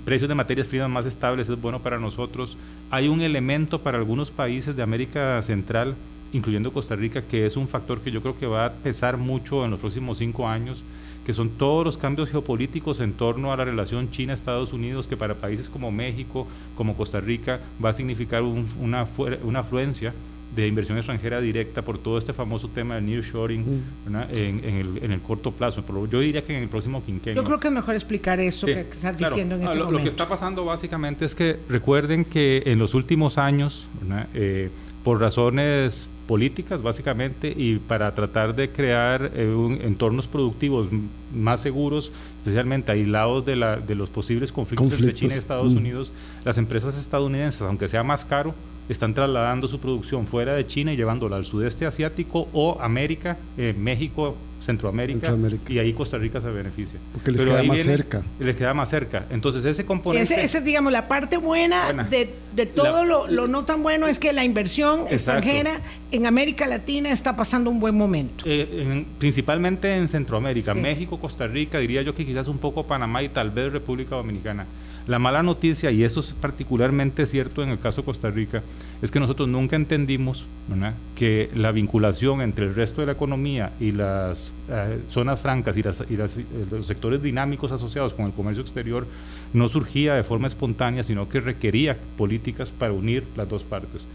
[0.06, 2.56] precios de materias primas más estables es bueno para nosotros.
[2.92, 5.96] Hay un elemento para algunos países de América Central,
[6.34, 9.66] incluyendo Costa Rica, que es un factor que yo creo que va a pesar mucho
[9.66, 10.84] en los próximos cinco años,
[11.26, 15.34] que son todos los cambios geopolíticos en torno a la relación China-Estados Unidos, que para
[15.34, 19.08] países como México, como Costa Rica, va a significar una,
[19.44, 20.14] una afluencia
[20.56, 24.16] de inversión extranjera directa por todo este famoso tema del nearshoring mm.
[24.32, 25.84] en, en, el, en, el, corto plazo.
[25.86, 27.42] Pero yo diría que en el próximo quinquenio.
[27.42, 30.00] Yo creo que es mejor explicar eso que estar diciendo en este lo, momento.
[30.00, 33.88] Lo que está pasando básicamente es que recuerden que en los últimos años,
[34.34, 34.70] eh,
[35.04, 40.88] por razones políticas básicamente y para tratar de crear eh, entornos productivos
[41.34, 45.78] más seguros, especialmente aislados de, la, de los posibles conflictos, entre China y Estados mm.
[45.78, 46.12] Unidos,
[46.46, 48.54] las empresas estadounidenses, aunque sea más caro,
[48.90, 53.74] están trasladando su producción fuera de China y llevándola al sudeste asiático o América, eh,
[53.78, 55.36] México, Centroamérica,
[55.68, 57.00] y ahí Costa Rica se beneficia.
[57.12, 58.24] Porque les queda más cerca.
[58.40, 59.26] Les queda más cerca.
[59.30, 60.42] Entonces ese componente...
[60.42, 64.20] Esa es, digamos, la parte buena, de, de, todo lo, lo, no tan bueno es
[64.20, 68.46] que la inversión extranjera en América Latina está pasando un buen momento.
[68.48, 73.30] Eh, principalmente en Centroamérica, México, Costa Rica, diría yo que quizás un poco Panamá y
[73.30, 74.66] tal vez República Dominicana.
[75.06, 78.64] La mala noticia, y eso es particularmente cierto en el caso de Costa Rica,
[79.02, 80.46] es que nosotros nunca entendimos
[81.16, 85.82] que la vinculación entre el resto de la economía y las eh, zonas francas y,
[85.82, 89.06] y eh, los sectores dinámicos asociados con el comercio exterior
[89.52, 94.06] no surgía de forma espontánea, sino que requería políticas para unir las dos partes.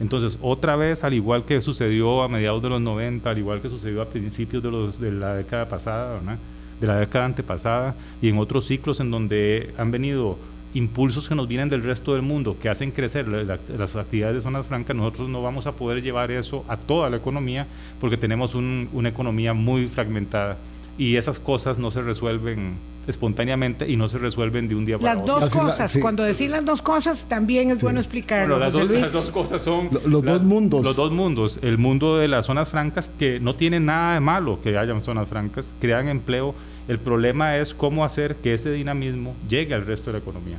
[0.00, 3.68] Entonces, otra vez, al igual que sucedió a mediados de los 90, al igual que
[3.68, 6.38] sucedió a principios de, de la década pasada, ¿verdad?
[6.80, 10.38] De la década antepasada y en otros ciclos en donde han venido
[10.72, 14.66] impulsos que nos vienen del resto del mundo, que hacen crecer las actividades de zonas
[14.66, 17.66] francas, nosotros no vamos a poder llevar eso a toda la economía
[18.00, 20.58] porque tenemos una economía muy fragmentada
[20.96, 22.74] y esas cosas no se resuelven
[23.06, 25.40] espontáneamente y no se resuelven de un día para otro.
[25.40, 28.58] Las dos cosas, cuando decir las dos cosas también es bueno explicarlo.
[28.58, 30.84] las, dos, cosas son los dos mundos.
[30.84, 31.58] Los dos mundos.
[31.62, 35.28] El mundo de las zonas francas, que no tiene nada de malo que hayan zonas
[35.28, 36.54] francas, crean empleo
[36.90, 40.58] el problema es cómo hacer que ese dinamismo llegue al resto de la economía.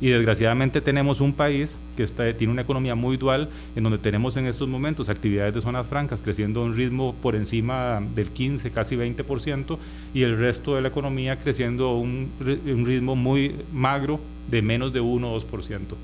[0.00, 4.36] Y desgraciadamente tenemos un país que está, tiene una economía muy dual, en donde tenemos
[4.36, 8.70] en estos momentos actividades de zonas francas creciendo a un ritmo por encima del 15,
[8.70, 9.76] casi 20%,
[10.14, 14.92] y el resto de la economía creciendo a un, un ritmo muy magro de menos
[14.92, 15.96] de 1 o 2%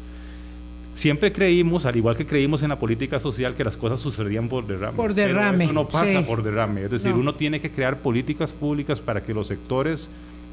[0.94, 4.66] siempre creímos, al igual que creímos en la política social, que las cosas sucedían por
[4.66, 4.96] derrame.
[4.96, 5.64] Por derrame.
[5.64, 6.84] eso no pasa por derrame.
[6.84, 10.08] Es decir, uno tiene que crear políticas públicas para que los sectores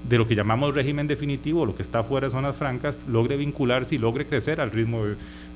[0.07, 3.95] de lo que llamamos régimen definitivo, lo que está fuera de zonas francas, logre vincularse
[3.95, 5.03] y logre crecer al ritmo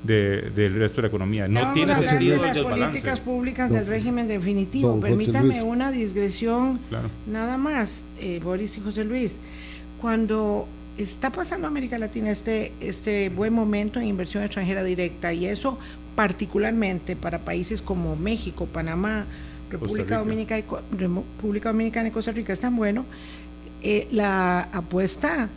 [0.04, 1.48] del resto de la economía.
[1.48, 5.00] No tiene sentido las políticas públicas del régimen definitivo.
[5.00, 6.80] Permítame una digresión
[7.28, 9.40] nada más, eh, Boris y José Luis.
[10.02, 10.68] Cuando
[11.02, 15.78] está pasando América Latina este, este buen momento en inversión extranjera directa y eso
[16.16, 19.26] particularmente para países como México, Panamá,
[19.70, 23.06] República Dominicana, y, República Dominicana y Costa Rica es tan bueno,
[23.82, 25.50] eh, la apuesta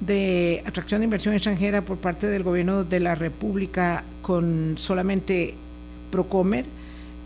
[0.00, 5.54] de atracción de inversión extranjera por parte del gobierno de la República con solamente
[6.10, 6.64] Procomer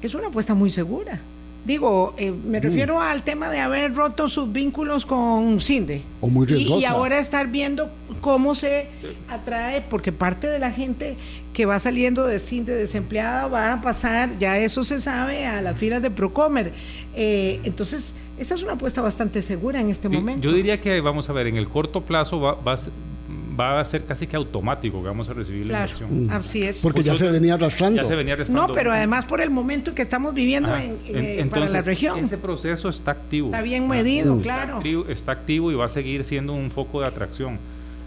[0.00, 1.20] es una apuesta muy segura.
[1.64, 2.62] Digo, eh, me mm.
[2.62, 6.02] refiero al tema de haber roto sus vínculos con CINDE.
[6.20, 6.80] O muy riesgosa.
[6.80, 7.88] Y, ahora estar viendo
[8.20, 8.88] cómo se
[9.28, 11.16] atrae, porque parte de la gente
[11.52, 15.78] que va saliendo de CINDE desempleada va a pasar, ya eso se sabe, a las
[15.78, 16.72] filas de Procomer.
[17.14, 20.48] Eh, entonces, Esa es una apuesta bastante segura en este momento.
[20.48, 22.76] Yo diría que, vamos a ver, en el corto plazo va, va,
[23.58, 26.26] va a ser casi que automático que vamos a recibir la inversión.
[26.26, 26.30] Mm.
[26.30, 26.80] Así es.
[26.80, 28.00] Porque ya se venía arrastrando.
[28.00, 28.68] Ya se venía arrastrando.
[28.68, 32.18] No, pero además por el momento que estamos viviendo en, eh, para la región.
[32.18, 33.48] Ese proceso está activo.
[33.48, 34.82] Está bien medido, claro.
[35.08, 37.58] Está activo, y va a seguir siendo un foco de atracción.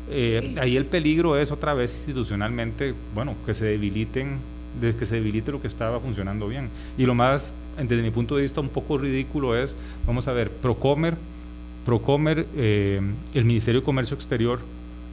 [0.09, 4.37] Eh, ahí el peligro es otra vez institucionalmente, bueno, que se debiliten,
[4.79, 6.69] de que se debilite lo que estaba funcionando bien.
[6.97, 10.51] Y lo más, desde mi punto de vista, un poco ridículo es, vamos a ver,
[10.51, 11.15] Procomer,
[11.85, 13.01] Procomer, eh,
[13.33, 14.59] el Ministerio de Comercio Exterior,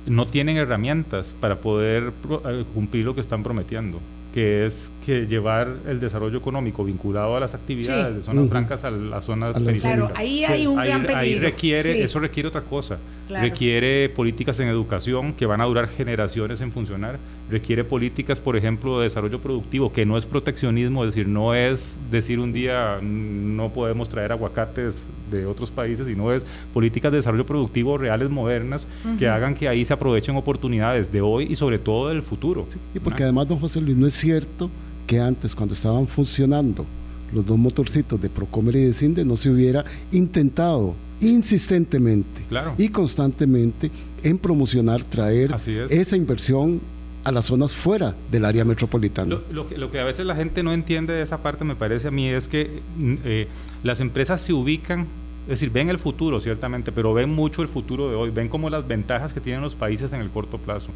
[0.06, 2.12] no tienen herramientas para poder
[2.44, 4.00] eh, cumplir lo que están prometiendo
[4.32, 8.90] que es que llevar el desarrollo económico vinculado a las actividades de zonas francas a
[8.90, 11.18] las zonas Claro, ahí hay un gran peligro.
[11.18, 12.98] Ahí requiere, eso requiere otra cosa.
[13.28, 17.18] Requiere políticas en educación que van a durar generaciones en funcionar.
[17.50, 21.96] Requiere políticas, por ejemplo, de desarrollo productivo, que no es proteccionismo, es decir, no es
[22.10, 27.46] decir un día no podemos traer aguacates de otros países, sino es políticas de desarrollo
[27.46, 28.86] productivo reales, modernas,
[29.18, 32.66] que hagan que ahí se aprovechen oportunidades de hoy y sobre todo del futuro.
[32.94, 34.70] y porque además, don José Luis, no es cierto
[35.06, 36.86] que antes, cuando estaban funcionando
[37.32, 42.42] los dos motorcitos de Procomer y de Cinde, no se hubiera intentado insistentemente
[42.78, 43.90] y constantemente
[44.22, 45.54] en promocionar, traer
[45.90, 46.80] esa inversión
[47.24, 49.40] a las zonas fuera del área metropolitana.
[49.50, 52.08] Lo, que, lo, que, a veces la gente no entiende de esa parte, me parece
[52.08, 53.48] a mí, es que mm, eh,
[53.82, 55.06] las empresas se ubican
[55.44, 58.70] es decir, ven el futuro, ciertamente, pero ven mucho el futuro de hoy, ven como
[58.70, 60.90] las ventajas que tienen los países en el corto plazo.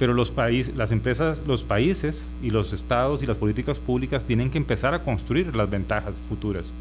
[0.00, 4.50] Pero los países, las empresas, los países y los estados y las políticas públicas tienen
[4.50, 6.72] que empezar a construir las ventajas futuras,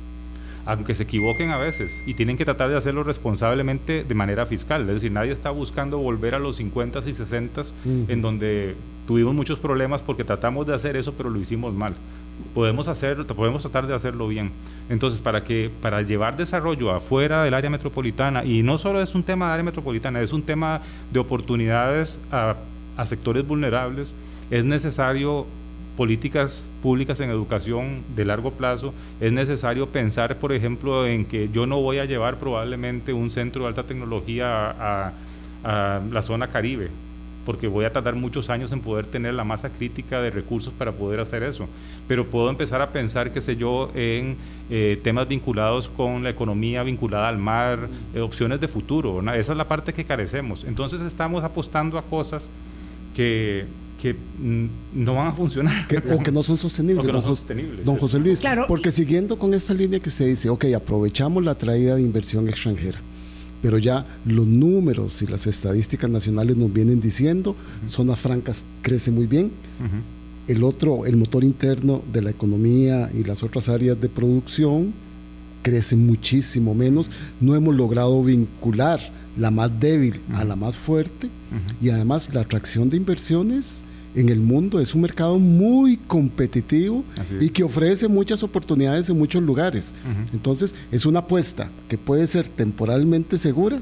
[0.66, 4.84] aunque se equivoquen a veces, y tienen que tratar de hacerlo responsablemente de manera fiscal.
[4.84, 7.62] Es decir, nadie está buscando volver a los 50 y 60
[8.08, 11.96] en donde tuvimos muchos problemas porque tratamos de hacer eso, pero lo hicimos mal
[12.54, 14.52] podemos hacer, podemos tratar de hacerlo bien.
[14.90, 19.24] Entonces, para que para llevar desarrollo afuera del área metropolitana y no solo es un
[19.24, 22.56] tema de área metropolitana, es un tema de oportunidades a,
[23.00, 24.14] a sectores vulnerables,
[24.52, 25.48] es necesario
[25.96, 31.66] políticas públicas en educación de largo plazo, es necesario pensar, por ejemplo, en que yo
[31.66, 35.14] no voy a llevar probablemente un centro de alta tecnología a,
[35.64, 36.90] a la zona caribe,
[37.46, 40.92] porque voy a tardar muchos años en poder tener la masa crítica de recursos para
[40.92, 41.68] poder hacer eso.
[42.08, 44.36] Pero puedo empezar a pensar, qué sé yo, en
[44.70, 49.20] eh, temas vinculados con la economía vinculada al mar, eh, opciones de futuro.
[49.34, 50.66] Esa es la parte que carecemos.
[50.66, 52.50] Entonces estamos apostando a cosas
[53.16, 53.66] que,
[54.02, 55.88] que no van a funcionar.
[56.12, 57.06] o que no son sostenibles.
[57.06, 57.86] no son sostenibles.
[57.86, 61.96] Don José Luis, porque siguiendo con esta línea que se dice, ok, aprovechamos la traída
[61.96, 63.02] de inversión extranjera
[63.62, 67.56] pero ya los números y las estadísticas nacionales nos vienen diciendo,
[67.90, 69.52] zonas francas crece muy bien.
[70.48, 74.94] El otro, el motor interno de la economía y las otras áreas de producción
[75.62, 77.12] crece muchísimo menos.
[77.40, 79.00] No hemos logrado vincular
[79.40, 81.30] la más débil a la más fuerte
[81.82, 83.82] y además la atracción de inversiones
[84.16, 84.80] en el mundo.
[84.80, 87.04] Es un mercado muy competitivo
[87.40, 89.94] y que ofrece muchas oportunidades en muchos lugares.
[90.34, 93.80] Entonces, es una apuesta que puede ser temporalmente segura,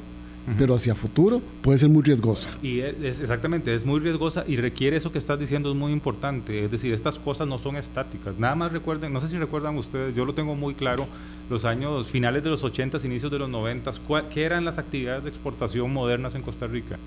[0.58, 2.50] pero hacia futuro puede ser muy riesgosa.
[2.62, 6.66] Y es, exactamente, es muy riesgosa y requiere eso que estás diciendo, es muy importante.
[6.66, 8.38] Es decir, estas cosas no son estáticas.
[8.40, 11.08] Nada más recuerden, no sé si recuerdan ustedes, yo lo tengo muy claro,
[11.50, 13.92] los años finales de los 80, inicios de los 90,
[14.34, 16.98] ¿qué eran las actividades de exportación modernas en Costa Rica?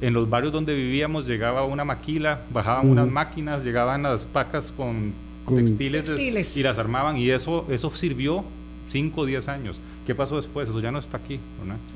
[0.00, 5.12] en los barrios donde vivíamos llegaba una maquila, bajaban unas máquinas, llegaban las pacas con,
[5.54, 8.44] textiles, y las armaban y eso, eso sirvió
[8.90, 9.80] 5 o 10 años.
[10.06, 10.68] ¿Qué pasó después?
[10.68, 11.38] Eso ya no está aquí.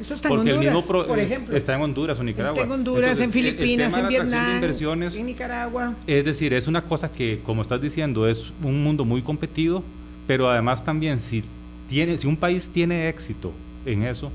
[0.01, 1.57] Eso está en Honduras, por ejemplo.
[1.57, 2.63] Está en Honduras o Nicaragua.
[2.63, 5.95] Está en Honduras, en Filipinas, en Vietnam, en Nicaragua.
[6.07, 9.83] Es decir, es una cosa que, como estás diciendo, es un mundo muy competido,
[10.27, 11.43] pero además también si,
[11.89, 13.53] tiene, si un país tiene éxito
[13.85, 14.31] en eso,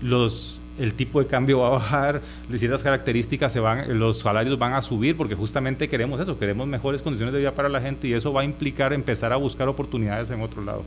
[0.00, 2.22] los el tipo de cambio va a bajar,
[2.56, 7.02] ciertas características se van, los salarios van a subir porque justamente queremos eso, queremos mejores
[7.02, 10.30] condiciones de vida para la gente y eso va a implicar empezar a buscar oportunidades
[10.30, 10.84] en otro lado.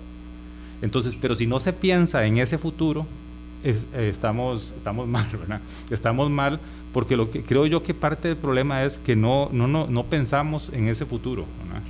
[0.83, 3.07] Entonces, pero si no se piensa en ese futuro,
[3.63, 5.61] eh, estamos, estamos mal, ¿verdad?
[5.89, 6.59] Estamos mal
[6.91, 10.03] porque lo que creo yo que parte del problema es que no, no, no, no
[10.03, 11.45] pensamos en ese futuro.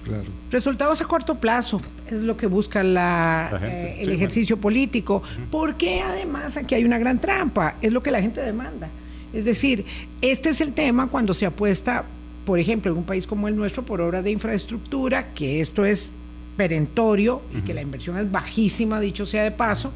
[0.05, 0.23] Claro.
[0.51, 6.55] Resultados a corto plazo es lo que busca la, eh, el ejercicio político, porque además
[6.55, 8.89] aquí hay una gran trampa, es lo que la gente demanda.
[9.33, 9.85] Es decir,
[10.21, 12.05] este es el tema cuando se apuesta,
[12.45, 16.13] por ejemplo, en un país como el nuestro, por obras de infraestructura, que esto es
[16.57, 19.91] perentorio y que la inversión es bajísima, dicho sea de paso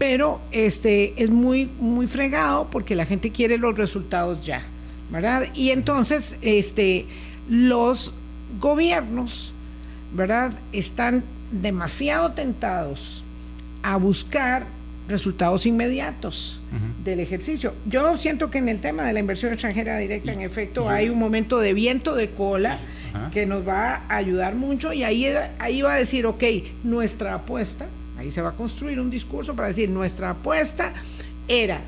[0.00, 4.62] pero este, es muy, muy fregado porque la gente quiere los resultados ya,
[5.10, 5.48] ¿verdad?
[5.54, 7.04] Y entonces este,
[7.50, 8.10] los
[8.58, 9.52] gobiernos,
[10.14, 10.54] ¿verdad?
[10.72, 11.22] Están
[11.52, 13.22] demasiado tentados
[13.82, 14.64] a buscar
[15.06, 16.62] resultados inmediatos
[17.04, 17.74] del ejercicio.
[17.84, 21.18] Yo siento que en el tema de la inversión extranjera directa, en efecto, hay un
[21.18, 22.78] momento de viento de cola
[23.32, 25.26] que nos va a ayudar mucho y ahí,
[25.58, 26.44] ahí va a decir, ok,
[26.84, 27.86] nuestra apuesta,
[28.18, 30.92] ahí se va a construir un discurso para decir, nuestra apuesta
[31.48, 31.80] era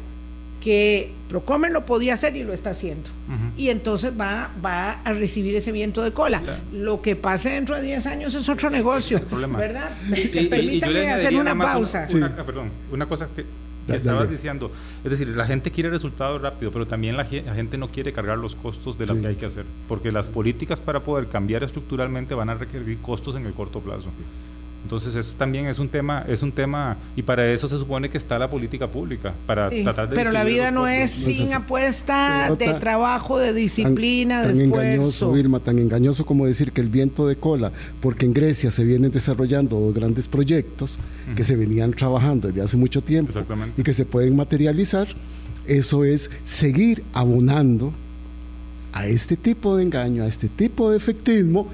[0.63, 3.09] que Procomer lo podía hacer y lo está haciendo.
[3.57, 6.43] Y entonces va, va a recibir ese viento de cola.
[6.73, 9.21] Lo que pase dentro de 10 años es otro negocio.
[9.31, 9.91] ¿Verdad?
[10.51, 12.07] permítame hacer una pausa.
[12.13, 13.45] Una, perdón, una cosa que,
[13.89, 14.71] estabas diciendo.
[15.05, 18.55] Es decir, la gente quiere resultados rápido, pero también la, gente no quiere cargar los
[18.55, 19.65] costos de lo que hay que hacer.
[19.89, 24.09] Porque las políticas para poder cambiar estructuralmente van a requerir costos en el corto plazo.
[24.83, 28.19] Entonces eso también es un tema, es un tema y para eso se supone que
[28.19, 30.17] está la política pública para tratar de.
[30.17, 34.85] Pero la vida no es sin apuesta de trabajo, de disciplina, tan, de esfuerzo.
[34.85, 38.85] engañoso, Irma, tan engañoso como decir que el viento de cola, porque en Grecia se
[38.85, 40.99] vienen desarrollando dos grandes proyectos
[41.37, 43.33] que se venían trabajando desde hace mucho tiempo
[43.77, 45.09] y que se pueden materializar.
[45.67, 47.93] Eso es seguir abonando
[48.93, 51.69] a este tipo de engaño, a este tipo de efectismo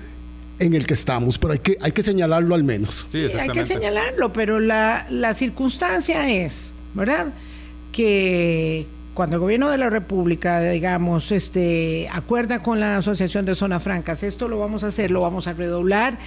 [0.59, 3.07] en el que estamos, pero hay que, hay que señalarlo al menos.
[3.09, 7.29] Sí, hay que señalarlo, pero la, la circunstancia es, ¿verdad?
[7.93, 8.87] Que
[9.19, 14.23] cuando el gobierno de la República, digamos, este, acuerda con la Asociación de Zonas Francas,
[14.23, 16.19] esto lo vamos a hacer, lo vamos a redoblar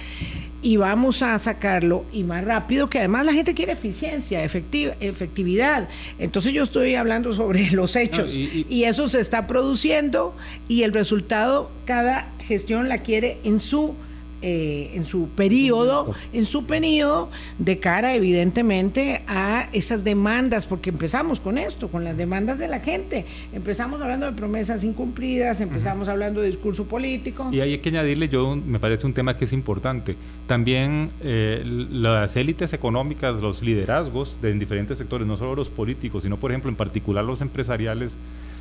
[0.60, 5.88] y vamos a sacarlo y más rápido, que además la gente quiere eficiencia, efectividad.
[6.18, 10.36] Entonces yo estoy hablando sobre los hechos y eso se está produciendo
[10.68, 13.94] y el resultado, cada gestión la quiere en su
[14.42, 21.40] eh, en su periodo, en su periodo, de cara evidentemente a esas demandas, porque empezamos
[21.40, 23.24] con esto, con las demandas de la gente.
[23.52, 27.48] Empezamos hablando de promesas incumplidas, empezamos hablando de discurso político.
[27.52, 30.16] Y hay que añadirle, yo me parece un tema que es importante.
[30.46, 36.24] También eh, las élites económicas, los liderazgos de, en diferentes sectores, no solo los políticos,
[36.24, 38.16] sino por ejemplo en particular los empresariales,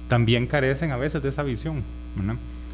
[0.08, 1.84] también carecen a veces de esa visión.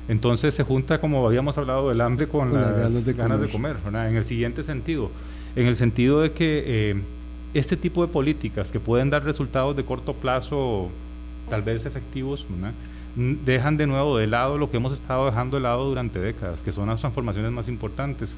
[0.08, 2.76] Entonces se junta, como habíamos hablado, del hambre con, las,
[3.16, 5.12] ganas de comer, en el siguiente sentido,
[5.56, 7.02] en el sentido de que eh,
[7.54, 10.90] este tipo de políticas que pueden dar resultados de corto plazo,
[11.50, 12.46] tal vez efectivos,
[13.18, 16.72] dejan de nuevo de lado lo que hemos estado dejando de lado durante décadas, que
[16.72, 18.36] son las transformaciones más importantes,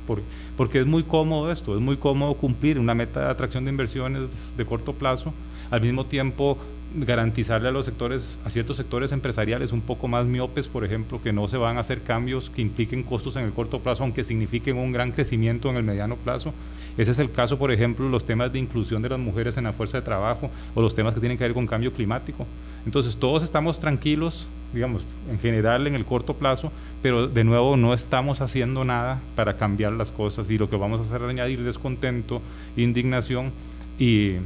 [0.58, 4.24] porque es muy cómodo esto, es muy cómodo cumplir una meta de atracción de inversiones
[4.58, 5.34] de corto plazo,
[5.70, 6.58] al mismo tiempo
[6.96, 11.32] garantizarle a los sectores, a ciertos sectores empresariales un poco más miopes, por ejemplo, que
[11.32, 14.78] no se van a hacer cambios que impliquen costos en el corto plazo, aunque signifiquen
[14.78, 16.54] un gran crecimiento en el mediano plazo.
[16.98, 19.74] Ese es el caso, por ejemplo, los temas de inclusión de las mujeres en la
[19.74, 22.48] fuerza de trabajo o los temas que tienen que ver con cambio climático.
[22.86, 26.72] Entonces, todos estamos tranquilos, digamos, en general en el corto plazo,
[27.02, 31.00] pero de nuevo no estamos haciendo nada para cambiar las cosas y lo que vamos
[31.00, 32.42] a hacer es añadir descontento,
[32.76, 33.52] indignación
[34.00, 34.38] y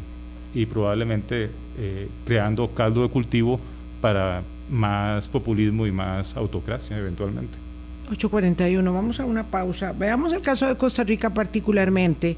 [0.53, 3.59] y probablemente eh, creando caldo de cultivo
[4.01, 7.57] para más populismo y más autocracia eventualmente.
[8.11, 9.93] 8.41, vamos a una pausa.
[9.93, 12.35] Veamos el caso de Costa Rica particularmente.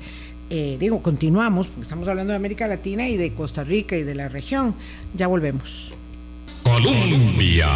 [0.50, 4.16] Eh, digo, continuamos, porque estamos hablando de América Latina y de Costa Rica y de
[4.16, 4.76] la región.
[5.16, 5.92] Ya volvemos.
[6.64, 7.68] Colombia.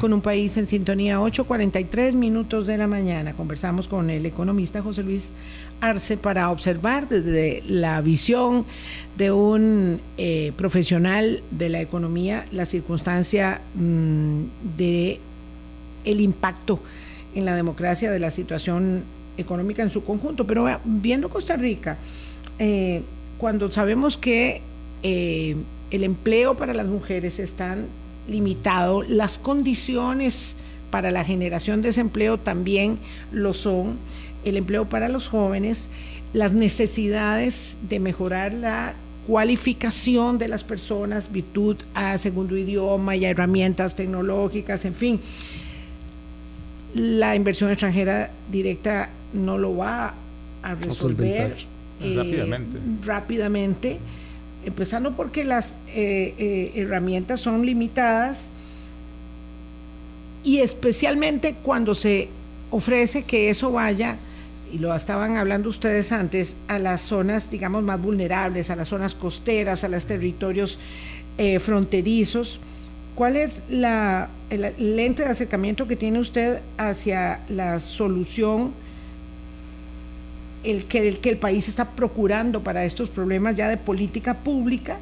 [0.00, 3.32] Con un país en sintonía, 8.43 minutos de la mañana.
[3.34, 5.32] Conversamos con el economista José Luis
[5.80, 8.64] Arce para observar desde la visión
[9.16, 14.42] de un eh, profesional de la economía la circunstancia mm,
[14.76, 15.20] de
[16.04, 16.80] el impacto
[17.34, 19.04] en la democracia de la situación
[19.36, 20.46] económica en su conjunto.
[20.46, 21.98] Pero viendo Costa Rica,
[22.58, 23.02] eh,
[23.38, 24.62] cuando sabemos que
[25.02, 25.56] eh,
[25.90, 27.86] el empleo para las mujeres están
[28.28, 30.56] limitado, las condiciones
[30.90, 32.98] para la generación de ese empleo también
[33.32, 33.98] lo son,
[34.46, 35.88] el empleo para los jóvenes,
[36.32, 38.94] las necesidades de mejorar la
[39.26, 45.20] cualificación de las personas, virtud a segundo idioma y a herramientas tecnológicas, en fin.
[46.94, 50.14] La inversión extranjera directa no lo va
[50.62, 51.56] a resolver
[52.00, 52.16] eh,
[53.04, 53.98] rápidamente.
[54.64, 58.50] empezando porque las eh, eh, herramientas son limitadas
[60.44, 62.28] y especialmente cuando se
[62.70, 64.16] ofrece que eso vaya
[64.72, 69.14] y lo estaban hablando ustedes antes, a las zonas, digamos, más vulnerables, a las zonas
[69.14, 70.78] costeras, a los territorios
[71.38, 72.58] eh, fronterizos.
[73.14, 78.72] ¿Cuál es la, el lente de acercamiento que tiene usted hacia la solución
[80.64, 84.98] el que, el que el país está procurando para estos problemas ya de política pública?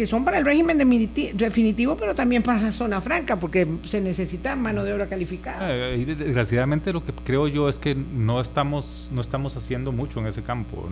[0.00, 4.56] Que son para el régimen definitivo, pero también para la zona franca, porque se necesita
[4.56, 5.58] mano de obra calificada.
[5.70, 10.26] Eh, desgraciadamente lo que creo yo es que no estamos, no estamos haciendo mucho en
[10.26, 10.88] ese campo.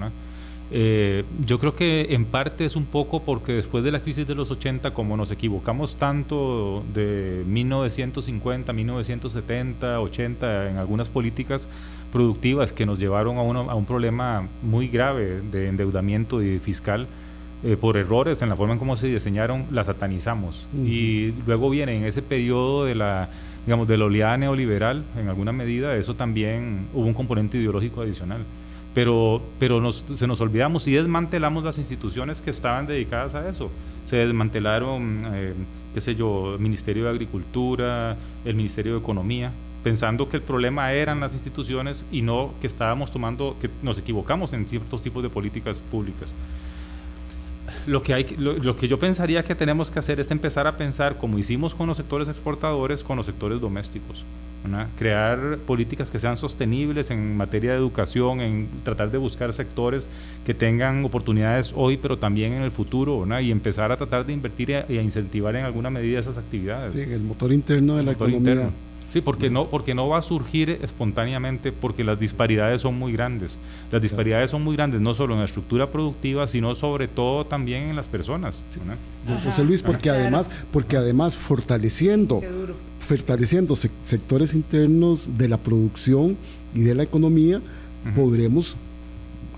[0.70, 4.34] Eh, yo creo que en parte es un poco porque después de la crisis de
[4.34, 11.70] los 80, como nos equivocamos tanto de 1950, 1970, 80 en algunas políticas
[12.12, 17.08] productivas que nos llevaron a, a un problema muy grave de endeudamiento y fiscal,
[17.64, 20.68] eh, por errores en la forma en cómo se diseñaron, la satanizamos.
[20.72, 23.30] Y luego viene en ese periodo de la,
[23.66, 28.44] digamos, de la oleada neoliberal, en alguna medida, eso también hubo un componente ideológico adicional.
[28.94, 33.70] Pero, pero nos, se nos olvidamos y desmantelamos las instituciones que estaban dedicadas a eso.
[34.04, 35.54] Se desmantelaron, eh,
[35.92, 39.50] qué sé yo, el Ministerio de Agricultura, el Ministerio de Economía,
[39.82, 44.52] pensando que el problema eran las instituciones y no que estábamos tomando, que nos equivocamos
[44.52, 46.32] en ciertos tipos de políticas públicas
[47.88, 51.16] lo que, hay, lo, que yo pensaría que tenemos que hacer es empezar a pensar,
[51.16, 54.24] como hicimos con los sectores exportadores, con los sectores domésticos.
[54.98, 60.10] Crear políticas que sean sostenibles en materia de educación, en tratar de buscar sectores
[60.44, 64.70] que tengan oportunidades hoy, pero también en el futuro, y empezar a tratar de invertir
[64.88, 66.92] y a, incentivar en alguna medida esas actividades.
[66.92, 68.70] Sí, el motor interno de la economía.
[69.08, 73.58] Sí, porque no, porque no va a surgir espontáneamente porque las disparidades son muy grandes.
[73.90, 77.84] Las disparidades son muy grandes no solo en la estructura productiva, sino sobre todo también
[77.84, 78.62] en las personas.
[79.44, 82.42] José Luis, porque además, porque además fortaleciendo,
[83.00, 86.36] fortaleciendo sectores internos de la producción
[86.74, 87.62] y de la economía,
[88.14, 88.76] podremos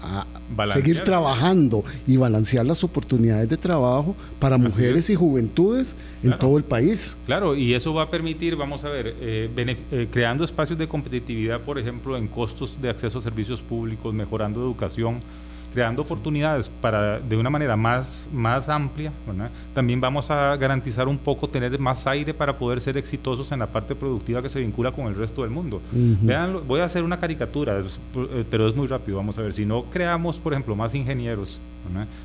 [0.02, 0.26] a
[0.72, 6.64] seguir trabajando y balancear las oportunidades de trabajo para mujeres y juventudes en todo el
[6.64, 7.16] país.
[7.26, 11.60] Claro, y eso va a permitir, vamos a ver, eh, eh, creando espacios de competitividad,
[11.60, 15.20] por ejemplo, en costos de acceso a servicios públicos, mejorando educación,
[15.72, 19.12] creando oportunidades para de una manera más, más amplia,
[19.74, 23.66] también vamos a garantizar un poco tener más aire para poder ser exitosos en la
[23.66, 25.80] parte productiva que se vincula con el resto del mundo.
[25.92, 29.64] Vean, voy a hacer una caricatura, eh, pero es muy rápido, vamos a ver, si
[29.64, 31.58] no creamos, por ejemplo, más ingenieros,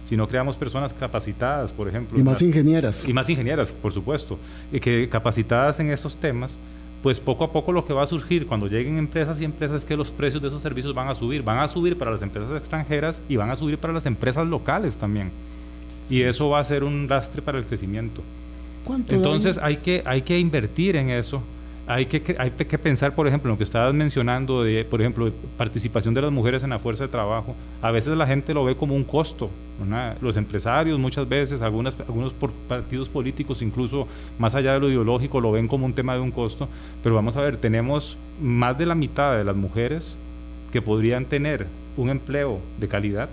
[0.06, 2.20] si no creamos personas capacitadas, por ejemplo.
[2.20, 3.08] Y más ingenieras.
[3.08, 4.38] Y más ingenieras, por supuesto,
[4.72, 6.58] y que capacitadas en esos temas,
[7.06, 9.86] pues poco a poco lo que va a surgir cuando lleguen empresas y empresas es
[9.86, 12.50] que los precios de esos servicios van a subir, van a subir para las empresas
[12.58, 15.30] extranjeras y van a subir para las empresas locales también.
[16.10, 18.24] Y eso va a ser un lastre para el crecimiento.
[19.10, 21.44] Entonces hay que, hay que invertir en eso
[21.88, 22.20] hay que,
[22.80, 26.64] pensar, por ejemplo, en lo que estabas mencionando de, por ejemplo, participación de las mujeres
[26.64, 27.56] en la fuerza de trabajo.
[27.82, 29.52] A veces la gente lo ve como un costo.
[30.20, 32.34] Los empresarios muchas veces, algunas, algunos
[32.68, 34.08] partidos políticos, incluso
[34.40, 36.68] más allá de lo ideológico, lo ven como un tema de un costo.
[37.04, 40.18] Pero vamos a ver, tenemos más de la mitad de las mujeres
[40.72, 41.68] que podrían tener
[41.98, 43.30] un empleo de calidad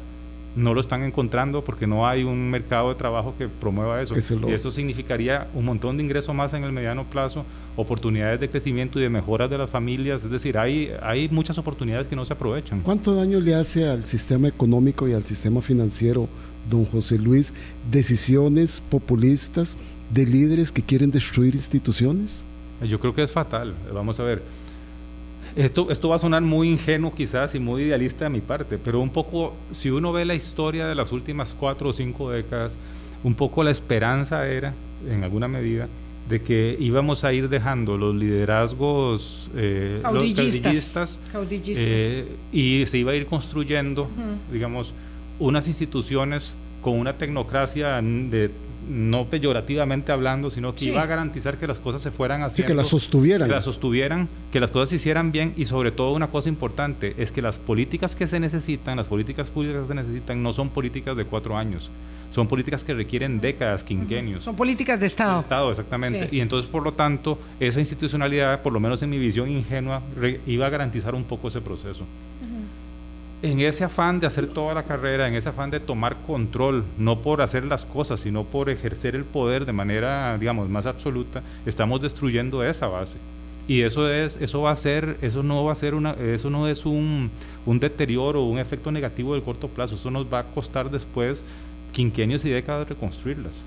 [0.54, 4.14] no lo están encontrando porque no hay un mercado de trabajo que promueva eso.
[4.16, 7.44] Y eso significaría un montón de ingresos más en el mediano plazo,
[7.76, 10.24] oportunidades de crecimiento y de mejoras de las familias.
[10.24, 12.80] Es decir, hay, hay muchas oportunidades que no se aprovechan.
[12.80, 16.28] ¿Cuánto daño le hace al sistema económico y al sistema financiero,
[16.68, 17.52] don José Luis,
[17.90, 19.78] decisiones populistas
[20.12, 22.44] de líderes que quieren destruir instituciones?
[22.82, 23.74] Yo creo que es fatal.
[23.92, 24.42] Vamos a ver
[25.56, 29.00] esto, esto va a sonar muy ingenuo quizás y muy idealista de mi parte, pero
[29.00, 32.76] un poco, si uno ve la historia de las últimas cuatro o cinco décadas,
[33.22, 34.74] un poco la esperanza era,
[35.08, 35.88] en alguna medida,
[36.28, 41.20] de que íbamos a ir dejando los liderazgos eh, caudillistas,
[41.66, 44.08] eh, y se iba a ir construyendo,
[44.50, 44.92] digamos,
[45.38, 48.50] unas instituciones con una tecnocracia de
[48.88, 52.68] no peyorativamente hablando, sino que iba a garantizar que las cosas se fueran haciendo.
[52.68, 53.48] que las sostuvieran.
[53.48, 57.14] Que las sostuvieran, que las cosas se hicieran bien y sobre todo una cosa importante
[57.18, 60.68] es que las políticas que se necesitan, las políticas públicas que se necesitan no son
[60.68, 61.90] políticas de cuatro años,
[62.32, 64.44] son políticas que requieren décadas, quinquenios.
[64.44, 65.34] Son políticas de Estado.
[65.34, 66.28] De Estado, exactamente.
[66.32, 70.02] Y entonces, por lo tanto, esa institucionalidad, por lo menos en mi visión ingenua,
[70.46, 72.04] iba a garantizar un poco ese proceso
[73.42, 77.20] en ese afán de hacer toda la carrera, en ese afán de tomar control, no
[77.20, 82.00] por hacer las cosas, sino por ejercer el poder de manera, digamos, más absoluta, estamos
[82.00, 83.18] destruyendo esa base.
[83.66, 86.68] Y eso es, eso va a ser, eso no va a ser una, eso no
[86.68, 87.30] es un,
[87.64, 89.94] un deterioro, un efecto negativo del corto plazo.
[89.94, 91.44] Eso nos va a costar después
[91.92, 93.62] quinquenios y décadas reconstruirlas.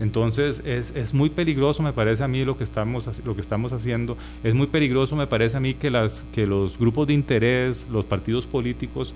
[0.00, 3.72] Entonces es, es, muy peligroso, me parece a mí, lo que, estamos, lo que estamos
[3.72, 4.16] haciendo.
[4.44, 8.04] Es muy peligroso, me parece a mí, que, las, que los grupos de interés, los
[8.04, 9.14] partidos políticos,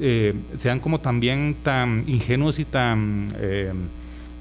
[0.00, 3.72] eh, sean como también tan ingenuos y tan, eh,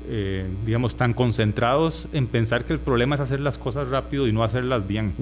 [0.07, 4.31] eh, digamos, tan concentrados en pensar que el problema es hacer las cosas rápido y
[4.31, 5.13] no hacerlas bien.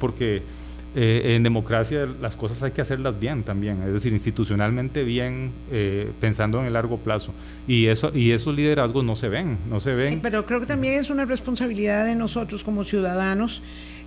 [0.00, 0.42] Porque
[0.94, 6.10] eh, en democracia las cosas hay que hacerlas bien también, es decir, institucionalmente bien, eh,
[6.20, 7.32] pensando en el largo plazo.
[7.68, 10.20] Y, eso, y esos liderazgos no se ven, no se ven.
[10.20, 13.62] pero creo que también es una responsabilidad de nosotros como ciudadanos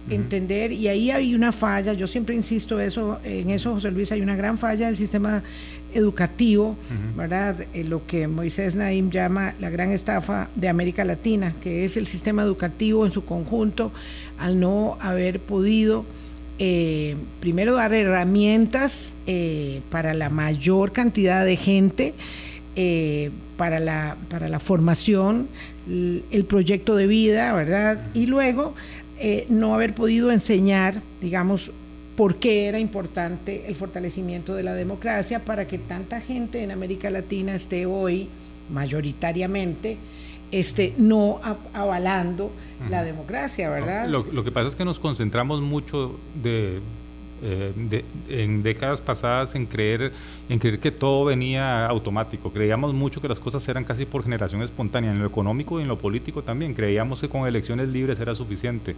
[0.10, 4.22] entender, y ahí hay una falla, yo siempre insisto eso, en eso, José Luis, hay
[4.22, 5.44] una gran falla del sistema
[5.94, 6.76] educativo,
[7.16, 7.66] ¿verdad?
[7.74, 12.08] Eh, lo que Moisés Naim llama la gran estafa de América Latina, que es el
[12.08, 13.92] sistema educativo en su conjunto,
[14.38, 16.06] al no haber podido
[16.60, 22.14] eh, primero dar herramientas eh, para la mayor cantidad de gente,
[22.76, 25.48] eh, para, la, para la formación,
[25.88, 28.06] el proyecto de vida, ¿verdad?
[28.14, 28.74] Y luego
[29.50, 31.72] no haber podido enseñar, digamos,
[32.16, 37.10] por qué era importante el fortalecimiento de la democracia para que tanta gente en América
[37.10, 38.30] Latina esté hoy
[38.70, 39.98] mayoritariamente
[40.54, 41.42] este, no
[41.74, 42.52] avalando
[42.90, 44.08] la democracia, ¿verdad?
[44.08, 46.80] Lo, que pasa es que nos concentramos mucho de,
[47.42, 50.14] eh, en décadas pasadas en creer,
[50.48, 52.52] en creer que todo venía automático.
[52.52, 55.90] Creíamos mucho que las cosas eran casi por generación espontánea, en lo económico y en
[55.90, 56.74] lo político también.
[56.74, 58.96] Creíamos que con elecciones libres era suficiente.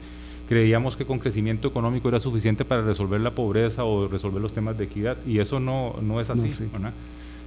[0.47, 4.77] Creíamos que con crecimiento económico era suficiente para resolver la pobreza o resolver los temas
[4.77, 5.17] de equidad.
[5.25, 6.51] Y eso no, no es así.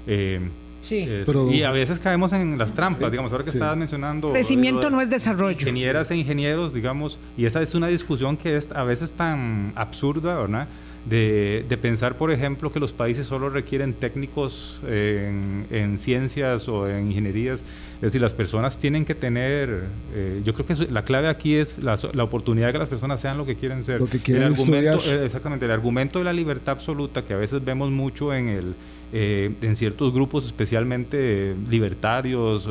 [0.06, 0.40] Eh,
[0.80, 1.08] Sí.
[1.50, 4.32] y a veces caemos en las trampas, digamos, ahora que estabas mencionando...
[4.32, 5.58] Crecimiento no es desarrollo.
[5.58, 10.38] Ingenieras e ingenieros, digamos, y esa es una discusión que es a veces tan absurda,
[10.38, 10.68] ¿verdad?
[11.06, 16.86] De, de, pensar, por ejemplo, que los países solo requieren técnicos en, en, ciencias o
[16.86, 17.64] en ingenierías.
[17.96, 19.84] Es decir, las personas tienen que tener,
[20.14, 23.22] eh, yo creo que la clave aquí es la, la, oportunidad de que las personas
[23.22, 24.00] sean lo que quieren ser.
[24.00, 27.38] Lo que quieren el argumento, eh, Exactamente, el argumento de la libertad absoluta que a
[27.38, 28.74] veces vemos mucho en el
[29.10, 32.68] eh, en ciertos grupos, especialmente libertarios,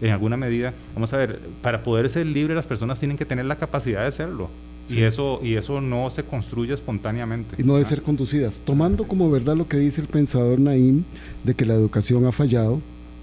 [0.00, 0.74] en alguna medida.
[0.92, 4.12] Vamos a ver, para poder ser libre las personas tienen que tener la capacidad de
[4.12, 4.50] serlo.
[4.88, 7.56] Y, eso, y eso no se construye espontáneamente.
[7.58, 8.60] Y no de ser conducidas.
[8.64, 11.04] Tomando como verdad lo que dice el pensador Naim,
[11.42, 12.80] de que la educación ha fallado,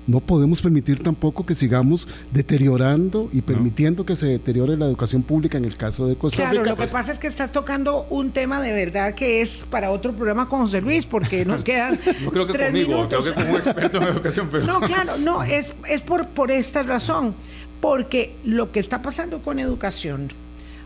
[0.07, 5.57] no podemos permitir tampoco que sigamos deteriorando y permitiendo que se deteriore la educación pública
[5.57, 6.51] en el caso de Costa Rica.
[6.51, 9.91] Claro, lo que pasa es que estás tocando un tema de verdad que es para
[9.91, 11.99] otro programa con José Luis, porque nos quedan.
[12.23, 14.49] no creo que conmigo, creo que como experto en educación.
[14.51, 14.65] Pero...
[14.65, 17.35] No, claro, no, es, es por, por esta razón.
[17.79, 20.29] Porque lo que está pasando con educación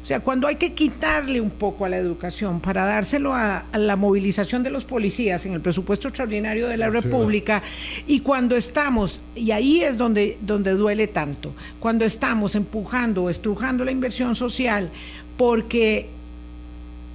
[0.06, 3.96] o sea, cuando hay que quitarle un poco a la educación para dárselo a, la
[3.96, 7.64] movilización de los policías en el presupuesto extraordinario de la República,
[8.06, 13.84] y cuando estamos, y ahí es donde, donde duele tanto, cuando estamos empujando o estrujando
[13.84, 14.92] la inversión social,
[15.38, 16.08] porque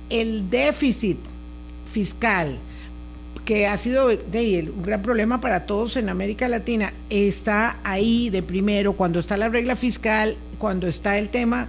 [0.08, 1.18] el déficit
[1.92, 2.58] fiscal,
[3.44, 8.94] que ha sido un gran problema para todos en América Latina, está ahí de primero,
[8.94, 11.68] cuando está la regla fiscal, cuando está el tema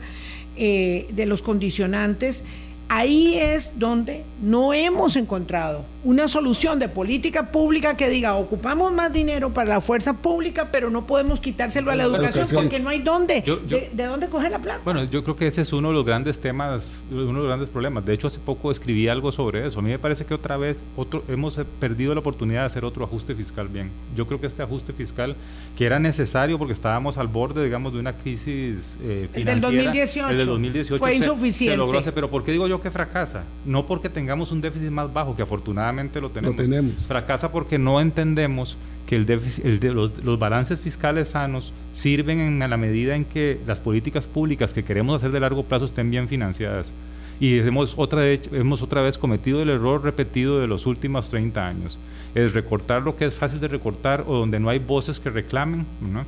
[0.56, 2.44] eh, de los condicionantes,
[2.90, 9.14] ahí es donde no hemos encontrado una solución de política pública que diga ocupamos más
[9.14, 13.00] dinero para la fuerza pública, pero no podemos quitárselo a la educación, porque no hay
[13.00, 14.82] dónde, de, dónde coger la plata.
[14.84, 17.70] Bueno, yo creo que ese es uno de los grandes temas, uno de los grandes
[17.70, 18.04] problemas.
[18.06, 19.80] De hecho, hace poco escribí algo sobre eso.
[19.80, 23.06] A mí me parece que otra vez otro, hemos perdido la oportunidad de hacer otro
[23.06, 23.92] ajuste fiscal bien.
[24.16, 25.36] Yo creo que este ajuste fiscal,
[25.78, 29.40] que era necesario porque estábamos al borde, digamos, de una crisis eh, financiera.
[29.40, 30.30] El del 2018.
[30.30, 31.74] El del 2018 fue insuficiente.
[31.74, 33.44] Se logró hacer, pero ¿por qué digo yo que fracasa?
[33.66, 35.91] No porque tengamos un déficit más bajo, que afortunadamente
[36.22, 36.58] lo tenemos.
[36.58, 37.06] Lo tenemos.
[37.06, 43.16] Fracasa porque no entendemos que el el los, balances fiscales sanos sirven en la medida
[43.16, 46.94] en que las políticas públicas que queremos hacer de largo plazo estén bien financiadas.
[47.40, 51.68] Y hemos otra, vez, hemos otra vez cometido el error repetido de los últimos 30
[51.68, 51.98] años.
[52.36, 55.88] Es recortar lo que es fácil de recortar o donde no hay voces que reclamen,
[56.02, 56.24] ¿no?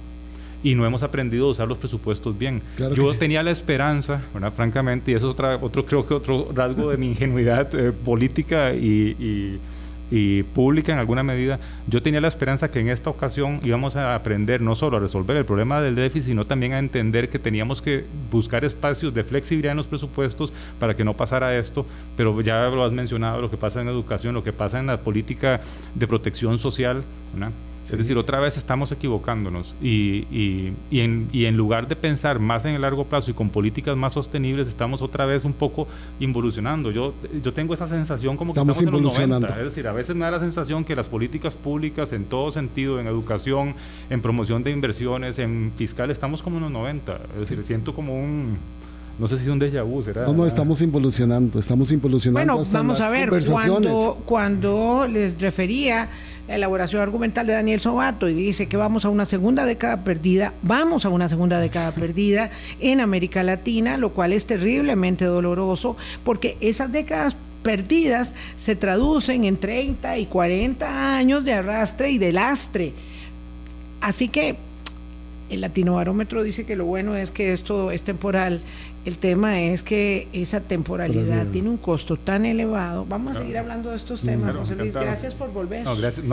[0.63, 2.61] Y no hemos aprendido a usar los presupuestos bien.
[2.95, 4.21] Yo tenía la esperanza,
[4.55, 8.73] francamente, y eso es otra, otro, creo que otro rasgo de mi ingenuidad eh, política
[8.73, 9.59] y,
[10.53, 14.61] pública en alguna medida, yo tenía la esperanza que en esta ocasión íbamos a aprender
[14.61, 18.05] no solo a resolver el problema del déficit, sino también a entender que teníamos que
[18.29, 22.83] buscar espacios de flexibilidad en los presupuestos para que no pasara esto, pero ya lo
[22.83, 25.61] has mencionado, lo que pasa en educación, lo que pasa en la política
[25.95, 27.03] de protección social,
[27.35, 27.72] ¿no?
[27.93, 32.39] Es decir, otra vez estamos equivocándonos y, y, y, en, y, en, lugar de pensar
[32.39, 35.87] más en el largo plazo y con políticas más sostenibles, estamos otra vez un poco
[36.19, 36.89] involucionando.
[36.89, 37.13] Yo,
[37.43, 39.59] yo tengo esa sensación como que estamos en los 90.
[39.59, 42.99] Es decir, a veces me da la sensación que las políticas públicas en todo sentido,
[42.99, 43.75] en educación,
[44.09, 47.19] en promoción de inversiones, en fiscal, estamos como en los 90.
[47.35, 48.57] Es decir, siento como un
[49.19, 50.25] no sé si es un déjà vu, ¿será?
[50.25, 52.55] No, no, estamos involucionando, estamos involucionando.
[52.55, 56.09] Bueno, vamos a ver, cuando, cuando les refería
[56.47, 60.53] la elaboración argumental de Daniel Sobato y dice que vamos a una segunda década perdida,
[60.61, 66.57] vamos a una segunda década perdida en América Latina, lo cual es terriblemente doloroso porque
[66.59, 72.93] esas décadas perdidas se traducen en 30 y 40 años de arrastre y de lastre.
[74.01, 74.57] Así que
[75.53, 78.61] el latinobarómetro dice que lo bueno es que esto es temporal.
[79.05, 83.05] El tema es que esa temporalidad tiene un costo tan elevado.
[83.07, 84.93] Vamos a seguir hablando de estos temas, José Luis.
[84.93, 85.83] Gracias por volver.
[85.83, 86.25] No, gracias,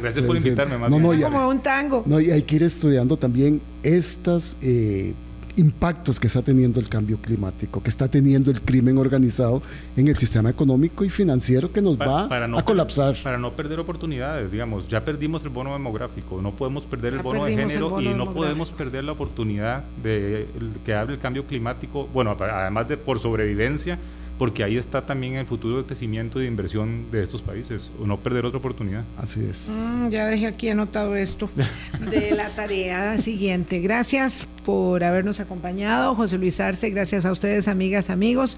[0.00, 0.78] gracias por invitarme.
[0.78, 2.02] Más no, como un tango.
[2.06, 5.14] No, y hay que ir estudiando también estas eh,
[5.60, 9.62] impactos que está teniendo el cambio climático, que está teniendo el crimen organizado
[9.96, 13.16] en el sistema económico y financiero que nos va a colapsar.
[13.22, 17.44] para no perder oportunidades, digamos, ya perdimos el bono demográfico, no podemos perder el bono
[17.44, 20.46] de género y no podemos perder la oportunidad de
[20.84, 23.98] que hable el cambio climático, bueno, además de por sobrevivencia,
[24.40, 28.06] porque ahí está también el futuro de crecimiento y de inversión de estos países, o
[28.06, 29.04] no perder otra oportunidad.
[29.18, 29.68] Así es.
[29.68, 31.50] Mm, ya dejé aquí anotado esto
[32.10, 33.80] de la tarea siguiente.
[33.80, 38.56] Gracias por habernos acompañado, José Luis Arce, gracias a ustedes, amigas, amigos.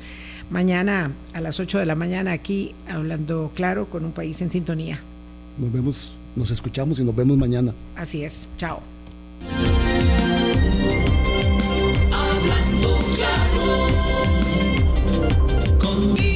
[0.50, 5.00] Mañana a las 8 de la mañana aquí, hablando claro, con un país en sintonía.
[5.58, 7.74] Nos vemos, nos escuchamos y nos vemos mañana.
[7.96, 8.78] Así es, chao.
[12.12, 14.11] Hablando claro.
[16.03, 16.31] Música